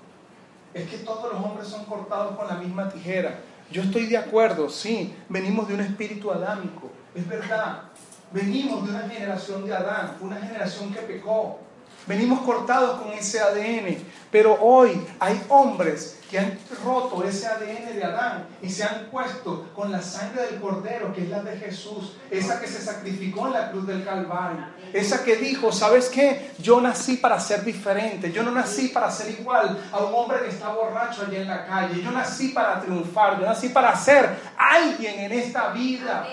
[0.73, 3.39] Es que todos los hombres son cortados con la misma tijera.
[3.71, 7.83] Yo estoy de acuerdo, sí, venimos de un espíritu adámico, es verdad.
[8.31, 11.59] Venimos de una generación de Adán, una generación que pecó.
[12.07, 13.97] Venimos cortados con ese ADN,
[14.31, 19.69] pero hoy hay hombres que han roto ese ADN de Adán y se han puesto
[19.75, 23.53] con la sangre del Cordero, que es la de Jesús, esa que se sacrificó en
[23.53, 26.51] la cruz del Calvario, esa que dijo, ¿sabes qué?
[26.57, 30.49] Yo nací para ser diferente, yo no nací para ser igual a un hombre que
[30.49, 35.19] está borracho allá en la calle, yo nací para triunfar, yo nací para ser alguien
[35.19, 36.25] en esta vida.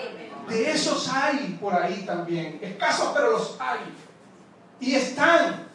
[0.47, 3.79] De esos hay por ahí también, escasos pero los hay.
[4.79, 5.67] Y están.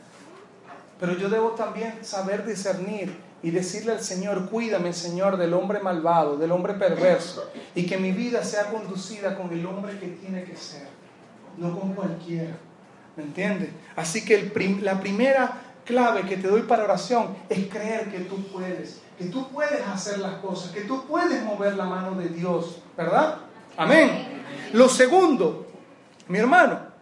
[0.99, 6.37] Pero yo debo también saber discernir y decirle al Señor, cuídame Señor del hombre malvado,
[6.37, 10.57] del hombre perverso, y que mi vida sea conducida con el hombre que tiene que
[10.57, 10.87] ser,
[11.59, 12.57] no con cualquiera.
[13.17, 13.69] ¿Me entiendes?
[13.97, 14.51] Así que
[14.81, 19.47] la primera clave que te doy para oración es creer que tú puedes, que tú
[19.51, 23.37] puedes hacer las cosas, que tú puedes mover la mano de Dios, ¿verdad?
[23.77, 24.43] Amén.
[24.73, 25.67] Lo segundo,
[26.29, 26.95] mi hermano,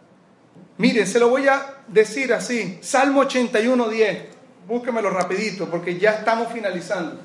[0.77, 2.79] Mire, se lo voy a decir así.
[2.81, 4.23] Salmo 81, 10.
[4.67, 7.19] Búsquemelo rapidito porque ya estamos finalizando.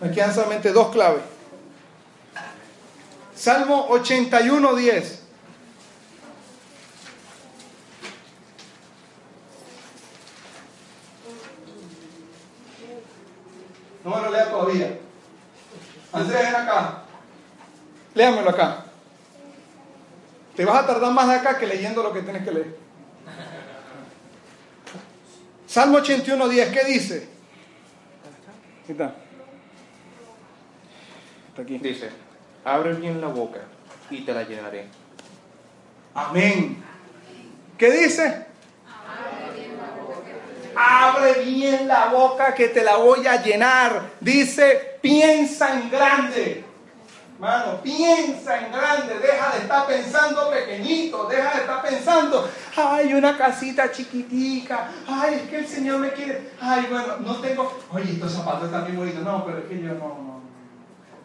[0.00, 1.22] Me quedan solamente dos claves.
[3.34, 5.20] Salmo 81, 10.
[14.04, 14.98] No me lo lea todavía.
[16.12, 17.02] Andrés, ven acá.
[18.14, 18.84] Léamelo acá.
[20.56, 22.76] Te vas a tardar más acá que leyendo lo que tienes que leer.
[25.70, 27.28] Salmo 81, 10, ¿qué dice?
[28.82, 29.14] Aquí está.
[31.48, 31.78] Está aquí.
[31.78, 32.10] Dice,
[32.64, 33.60] abre bien la boca
[34.10, 34.88] y te la llenaré.
[36.12, 36.82] Amén.
[37.78, 38.46] ¿Qué dice?
[40.74, 44.10] Abre bien la boca que te la voy a llenar.
[44.18, 46.64] Dice, piensa en grande.
[47.40, 53.38] Hermano, piensa en grande, deja de estar pensando pequeñito, deja de estar pensando, ay, una
[53.38, 58.34] casita chiquitica, ay, es que el Señor me quiere, ay, bueno, no tengo, oye, estos
[58.34, 60.42] zapatos están bien bonitos, no, pero es que yo no, no,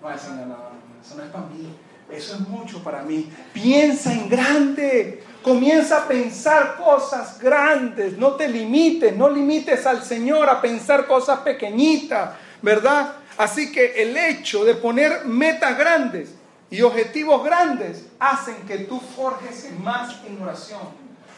[0.02, 0.58] no, eso no, no,
[1.06, 1.76] eso no es para mí,
[2.10, 3.30] eso es mucho para mí.
[3.52, 10.48] Piensa en grande, comienza a pensar cosas grandes, no te limites, no limites al Señor
[10.48, 13.16] a pensar cosas pequeñitas, ¿verdad?
[13.38, 16.30] Así que el hecho de poner metas grandes
[16.70, 20.82] y objetivos grandes hacen que tú forjes más en oración.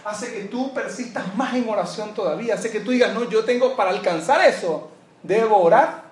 [0.06, 2.54] Hace que tú persistas más en oración todavía.
[2.54, 4.92] Hace que tú digas, no, yo tengo para alcanzar eso.
[5.24, 6.04] Debo orar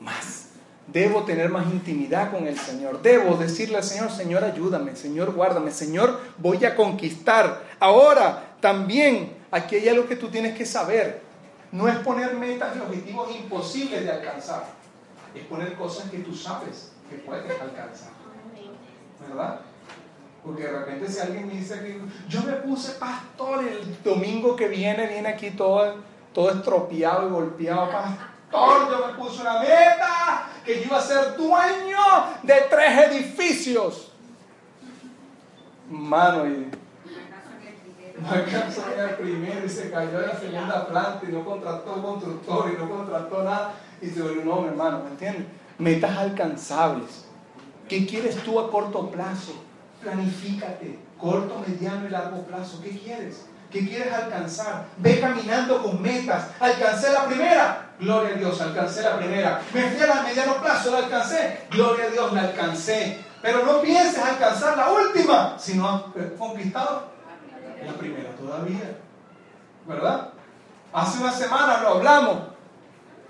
[0.00, 0.44] más.
[0.86, 3.02] Debo tener más intimidad con el Señor.
[3.02, 4.94] Debo decirle al Señor, Señor, ayúdame.
[4.94, 5.72] Señor, guárdame.
[5.72, 7.64] Señor, voy a conquistar.
[7.80, 11.20] Ahora, también, aquí hay algo que tú tienes que saber.
[11.72, 14.75] No es poner metas y objetivos imposibles de alcanzar
[15.36, 18.10] es poner cosas que tú sabes que puedes alcanzar.
[19.20, 19.60] ¿Verdad?
[20.44, 24.68] Porque de repente si alguien me dice que yo me puse pastor el domingo que
[24.68, 25.96] viene, viene aquí todo,
[26.32, 31.36] todo estropeado y golpeado, pastor, yo me puse una meta que yo iba a ser
[31.36, 31.98] dueño
[32.42, 34.12] de tres edificios.
[35.88, 36.70] Mano, y
[38.20, 42.02] no alcanzó en el primero y se cayó en la segunda planta y no contrató
[42.02, 45.46] constructor y no contrató nada y se volvió un hombre, hermano, ¿me entiendes?
[45.78, 47.24] Metas alcanzables.
[47.88, 49.52] ¿Qué quieres tú a corto plazo?
[50.02, 52.80] Planifícate, corto, mediano y largo plazo.
[52.82, 53.46] ¿Qué quieres?
[53.70, 54.86] ¿Qué quieres alcanzar?
[54.98, 56.48] Ve caminando con metas.
[56.60, 59.60] Alcancé la primera, gloria a Dios, alcancé la primera.
[59.74, 63.24] Me fui a la mediano plazo, la alcancé, gloria a Dios, la alcancé.
[63.42, 66.02] Pero no pienses alcanzar la última, sino has
[66.38, 67.10] conquistado
[67.84, 68.98] la primera todavía.
[69.86, 70.30] ¿Verdad?
[70.92, 72.55] Hace una semana lo hablamos.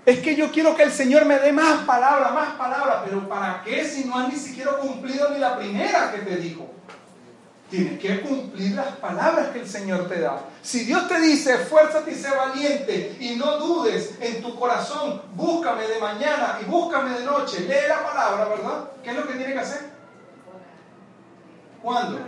[0.07, 2.99] Es que yo quiero que el Señor me dé más palabras, más palabras.
[3.03, 6.65] Pero ¿para qué si no han ni siquiera cumplido ni la primera que te dijo?
[7.69, 10.39] Tienes que cumplir las palabras que el Señor te da.
[10.61, 15.85] Si Dios te dice, esfuérzate y sé valiente y no dudes en tu corazón, búscame
[15.85, 18.89] de mañana y búscame de noche, lee la palabra, ¿verdad?
[19.03, 19.89] ¿Qué es lo que tiene que hacer?
[21.83, 22.19] ¿Cuándo?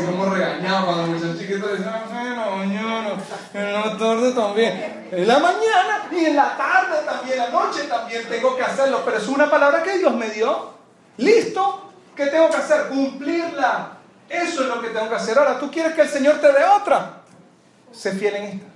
[0.00, 3.12] Así como regañado cuando los chiquitos dicen, bueno, mañana,
[3.52, 5.08] en la tarde también.
[5.12, 9.02] En la mañana y en la tarde también, en la noche también tengo que hacerlo.
[9.04, 10.74] Pero es una palabra que Dios me dio.
[11.18, 11.92] Listo.
[12.16, 12.88] ¿Qué tengo que hacer?
[12.88, 13.98] Cumplirla.
[14.28, 15.38] Eso es lo que tengo que hacer.
[15.38, 17.22] Ahora, ¿tú quieres que el Señor te dé otra?
[17.92, 18.66] Sé fiel en esta.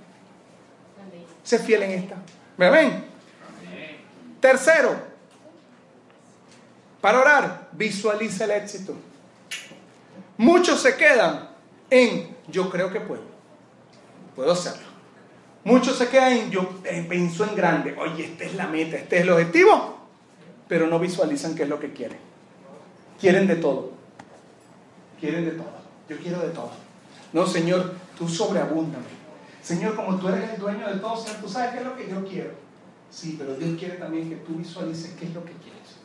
[1.43, 2.15] Sé fiel en esta.
[2.57, 3.05] ¿Me ven?
[4.39, 4.95] Tercero,
[7.01, 8.93] para orar, visualiza el éxito.
[10.37, 11.49] Muchos se quedan
[11.89, 13.23] en yo creo que puedo.
[14.35, 14.85] Puedo hacerlo.
[15.63, 17.95] Muchos se quedan en yo eh, pienso en grande.
[17.97, 19.97] Oye, esta es la meta, este es el objetivo.
[20.67, 22.17] Pero no visualizan qué es lo que quieren.
[23.19, 23.91] Quieren de todo.
[25.19, 25.75] Quieren de todo.
[26.09, 26.71] Yo quiero de todo.
[27.33, 29.05] No, Señor, tú sobreabúndame.
[29.61, 32.09] Señor, como tú eres el dueño de todo, Señor, tú sabes qué es lo que
[32.09, 32.51] yo quiero.
[33.09, 35.95] Sí, pero Dios quiere también que tú visualices qué es lo que quieres.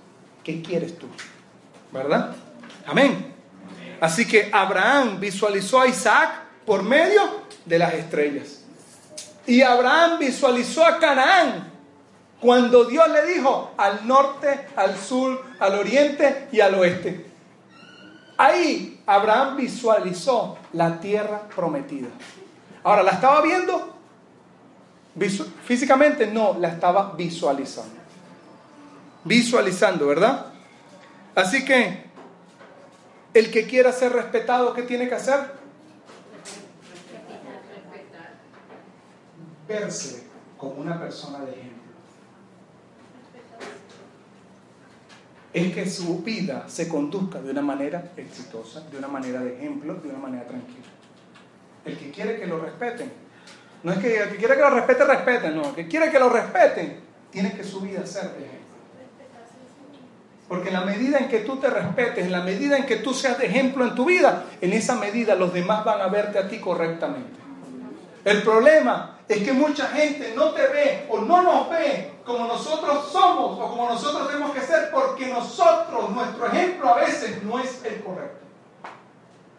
[0.45, 1.07] ¿Qué quieres tú?
[1.93, 2.35] ¿Verdad?
[2.87, 3.30] Amén.
[4.01, 6.31] Así que Abraham visualizó a Isaac
[6.65, 7.23] por medio
[7.65, 8.61] de las estrellas.
[9.47, 11.71] Y Abraham visualizó a Canaán
[12.41, 17.27] cuando Dios le dijo al norte, al sur, al oriente y al oeste.
[18.39, 22.09] Ahí Abraham visualizó la tierra prometida.
[22.83, 23.97] Ahora, ¿la estaba viendo?
[25.65, 28.01] Físicamente no, la estaba visualizando.
[29.25, 30.47] Visualizando, ¿verdad?
[31.35, 32.10] Así que
[33.35, 35.41] el que quiera ser respetado, ¿qué tiene que hacer?
[39.69, 40.25] Verse
[40.59, 41.81] como una persona de ejemplo.
[45.53, 49.95] Es que su vida se conduzca de una manera exitosa, de una manera de ejemplo,
[49.95, 50.87] de una manera tranquila.
[51.85, 53.11] El que quiere que lo respeten,
[53.83, 55.69] no es que el que quiere que lo respete, respete, no.
[55.71, 57.01] El que quiere que lo respeten,
[57.31, 58.70] tiene que su vida ser de ejemplo.
[60.51, 63.15] Porque en la medida en que tú te respetes, en la medida en que tú
[63.15, 66.49] seas de ejemplo en tu vida, en esa medida los demás van a verte a
[66.49, 67.39] ti correctamente.
[68.25, 73.13] El problema es que mucha gente no te ve o no nos ve como nosotros
[73.13, 77.85] somos o como nosotros tenemos que ser porque nosotros, nuestro ejemplo a veces no es
[77.85, 78.50] el correcto.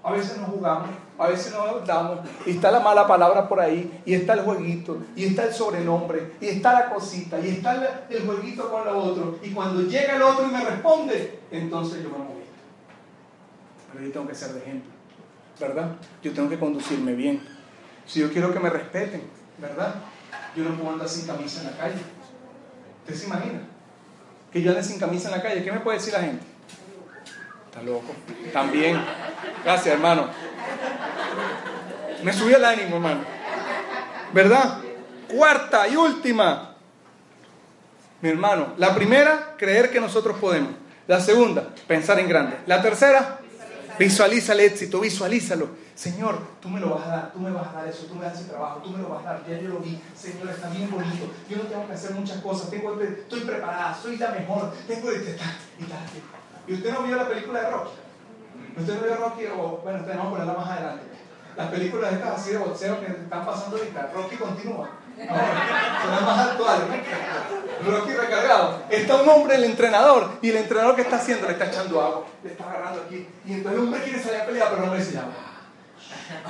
[0.04, 4.02] A veces nos jugamos, a veces nos damos, y está la mala palabra por ahí,
[4.04, 8.26] y está el jueguito, y está el sobrenombre, y está la cosita, y está el
[8.26, 9.38] jueguito con lo otro.
[9.44, 12.42] Y cuando llega el otro y me responde, entonces yo me moví.
[13.94, 14.92] Pero yo tengo que ser de ejemplo,
[15.60, 15.92] ¿verdad?
[16.24, 17.48] Yo tengo que conducirme bien.
[18.08, 19.24] Si yo quiero que me respeten,
[19.60, 19.96] ¿verdad?
[20.56, 22.02] Yo no puedo andar sin camisa en la calle.
[23.02, 23.62] ¿Usted se imagina?
[24.52, 26.44] Que yo ande sin camisa en la calle, ¿qué me puede decir la gente?
[27.70, 28.14] Está loco.
[28.52, 29.00] También.
[29.64, 30.28] Gracias, hermano.
[32.24, 33.22] Me subió el ánimo, hermano.
[34.34, 34.80] ¿Verdad?
[35.28, 36.76] Cuarta y última.
[38.22, 40.72] Mi hermano, la primera, creer que nosotros podemos.
[41.08, 42.58] La segunda, pensar en grande.
[42.68, 43.40] La tercera,
[43.98, 45.70] visualiza el éxito, visualízalo.
[45.96, 48.26] Señor, tú me lo vas a dar, tú me vas a dar eso, tú me
[48.26, 50.70] das ese trabajo, tú me lo vas a dar, ya yo lo vi, Señor, está
[50.70, 54.74] bien bonito, yo no tengo que hacer muchas cosas, tengo, estoy preparada, soy la mejor,
[54.88, 55.58] tengo tal.
[56.68, 57.92] ¿Y usted no vio la película de Rocky?
[58.78, 59.46] ¿Usted no vio Rocky?
[59.48, 61.04] O, bueno, usted no va a ponerla más adelante.
[61.56, 64.12] Las películas estas así de boxeo que están pasando ahorita.
[64.14, 64.90] Rocky continúa.
[65.18, 66.84] Son las más actuales.
[67.86, 68.84] Rocky recargado.
[68.90, 72.26] Está un hombre, el entrenador, y el entrenador que está haciendo le está echando agua,
[72.44, 73.28] le está agarrando aquí.
[73.46, 75.26] Y entonces el hombre quiere salir a pelear, pero el hombre dice, ya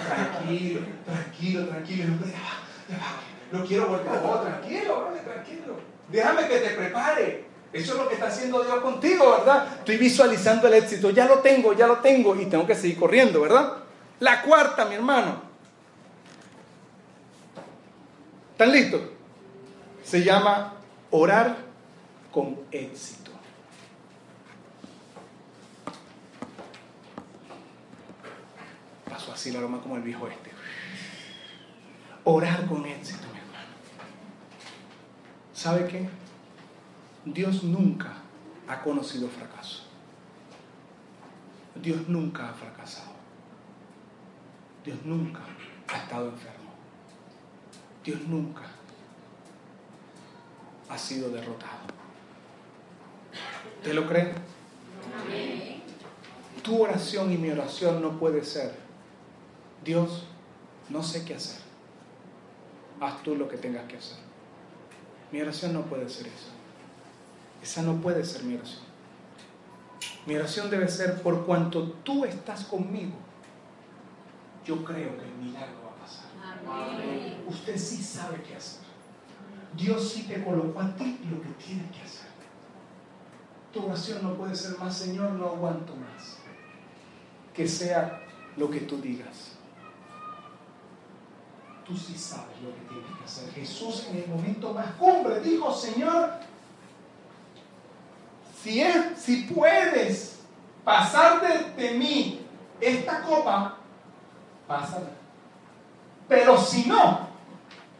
[0.07, 2.03] Tranquilo, tranquilo, tranquilo.
[2.03, 2.53] El hombre, ya va,
[2.89, 3.59] ya va.
[3.59, 4.21] Lo quiero volver.
[4.23, 5.79] Oh, tranquilo, vale, tranquilo.
[6.09, 7.50] Déjame que te prepare.
[7.73, 9.77] Eso es lo que está haciendo Dios contigo, ¿verdad?
[9.79, 13.41] Estoy visualizando el éxito, ya lo tengo, ya lo tengo y tengo que seguir corriendo,
[13.41, 13.77] ¿verdad?
[14.19, 15.41] La cuarta, mi hermano.
[18.51, 19.01] ¿Están listos?
[20.03, 20.73] Se llama
[21.11, 21.57] orar
[22.31, 23.31] con éxito.
[29.09, 30.51] Pasó así la aroma como el viejo este.
[32.25, 33.69] Orar con éxito, mi hermano.
[35.53, 36.20] ¿Sabe qué?
[37.25, 38.13] Dios nunca
[38.67, 39.83] ha conocido fracaso.
[41.75, 43.11] Dios nunca ha fracasado.
[44.83, 45.41] Dios nunca
[45.87, 46.71] ha estado enfermo.
[48.03, 48.63] Dios nunca
[50.89, 51.79] ha sido derrotado.
[53.83, 54.33] ¿Te lo creen?
[56.63, 58.75] Tu oración y mi oración no puede ser,
[59.83, 60.25] Dios,
[60.89, 61.61] no sé qué hacer.
[62.99, 64.17] Haz tú lo que tengas que hacer.
[65.31, 66.60] Mi oración no puede ser eso.
[67.61, 68.83] Esa no puede ser mi oración.
[70.25, 73.13] Mi oración debe ser por cuanto tú estás conmigo.
[74.65, 77.43] Yo creo que el milagro va a pasar.
[77.47, 78.81] Usted sí sabe qué hacer.
[79.75, 82.29] Dios sí te colocó a ti lo que tienes que hacer.
[83.73, 86.37] Tu oración no puede ser más, Señor, no aguanto más.
[87.53, 88.21] Que sea
[88.57, 89.53] lo que tú digas.
[91.85, 93.53] Tú sí sabes lo que tienes que hacer.
[93.53, 96.31] Jesús en el momento más cumbre dijo, Señor,
[98.61, 100.39] si, es, si puedes
[100.83, 101.41] pasar
[101.75, 102.45] de, mí
[102.79, 103.77] esta copa,
[104.67, 105.09] pásala.
[106.27, 107.27] Pero si no,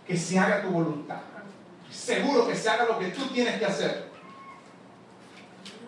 [0.06, 1.20] que se haga tu voluntad.
[1.90, 4.10] Seguro que se haga lo que tú tienes que hacer.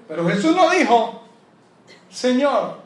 [0.08, 1.24] Pero Jesús no dijo,
[2.10, 2.82] Señor,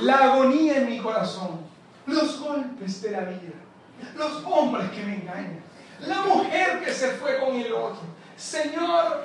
[0.00, 1.60] la agonía en mi corazón,
[2.06, 3.54] los golpes de la vida,
[4.16, 5.60] los hombres que me engañan,
[6.00, 8.00] la mujer que se fue con el otro.
[8.36, 9.22] Señor,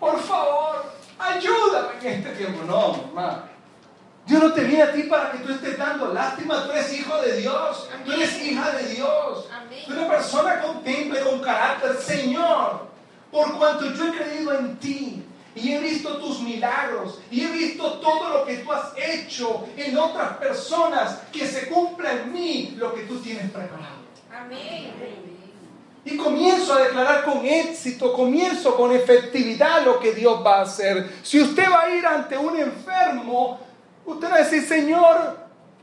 [0.00, 2.64] por favor, ayúdame en este tiempo.
[2.64, 3.48] No, mamá.
[4.26, 6.64] Dios no te viene a ti para que tú estés dando lástima.
[6.64, 7.88] Tú eres hijo de Dios.
[8.04, 9.48] Tú eres hija de Dios.
[9.86, 11.96] Tú eres una persona con temple, con carácter.
[11.96, 12.86] Señor,
[13.30, 17.94] por cuanto yo he creído en ti y he visto tus milagros y he visto
[17.94, 22.94] todo lo que tú has hecho en otras personas, que se cumpla en mí lo
[22.94, 24.02] que tú tienes preparado.
[24.32, 25.31] Amén.
[26.04, 31.10] Y comienzo a declarar con éxito, comienzo con efectividad lo que Dios va a hacer.
[31.22, 33.60] Si usted va a ir ante un enfermo,
[34.04, 35.38] usted va a decir, Señor,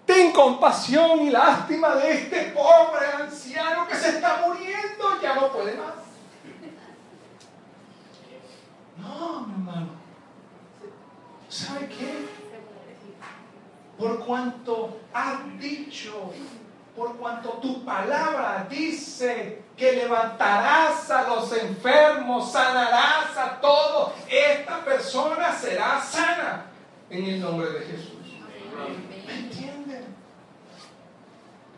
[0.05, 5.75] ten compasión y lástima de este pobre anciano que se está muriendo, ya no puede
[5.75, 5.93] más.
[8.97, 9.89] No, mi hermano.
[11.47, 12.39] ¿Sabe qué?
[13.97, 16.31] Por cuanto has dicho
[16.99, 25.57] por cuanto tu palabra dice que levantarás a los enfermos, sanarás a todos, esta persona
[25.57, 26.65] será sana
[27.09, 28.19] en el nombre de Jesús.
[29.25, 30.03] ¿Me entienden?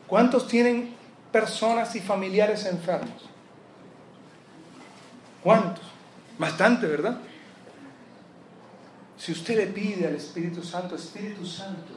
[0.07, 0.95] ¿Cuántos tienen
[1.31, 3.29] personas y familiares enfermos?
[5.43, 5.85] ¿Cuántos?
[6.39, 7.19] Bastante, ¿verdad?
[9.17, 11.93] Si usted le pide al Espíritu Santo, Espíritu Santo,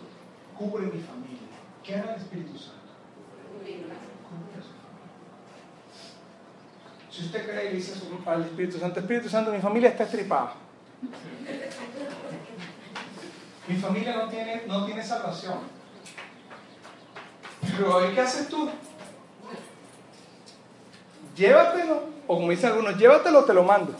[0.58, 2.73] cubre mi familia, ¿qué hará el Espíritu Santo?
[7.14, 7.94] Si usted cree y dice
[8.26, 10.54] al Espíritu Santo, Espíritu Santo, mi familia está estripada.
[13.68, 15.58] Mi familia no tiene, no tiene salvación.
[17.76, 18.68] Pero ¿qué haces tú?
[21.36, 23.92] Llévatelo, o como dicen algunos, llévatelo, te lo mando.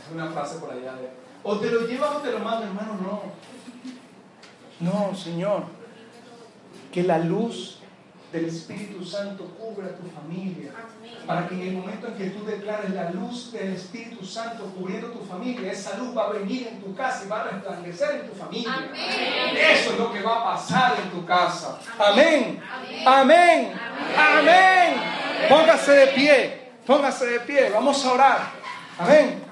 [0.00, 1.10] Es una frase por allá de,
[1.44, 3.22] o te lo llevas o te lo mando, hermano, no.
[4.80, 5.62] No, Señor,
[6.92, 7.77] que la luz
[8.32, 10.72] del Espíritu Santo cubra tu familia.
[11.26, 15.08] Para que en el momento en que tú declares la luz del Espíritu Santo cubriendo
[15.08, 18.30] tu familia, esa luz va a venir en tu casa y va a resplandecer en
[18.30, 18.90] tu familia.
[19.54, 21.78] Eso es lo que va a pasar en tu casa.
[21.98, 22.60] Amén.
[23.06, 23.72] Amén.
[24.16, 24.94] Amén.
[25.48, 26.70] Póngase de pie.
[26.86, 27.70] Póngase de pie.
[27.70, 28.38] Vamos a orar.
[28.98, 29.42] Amén.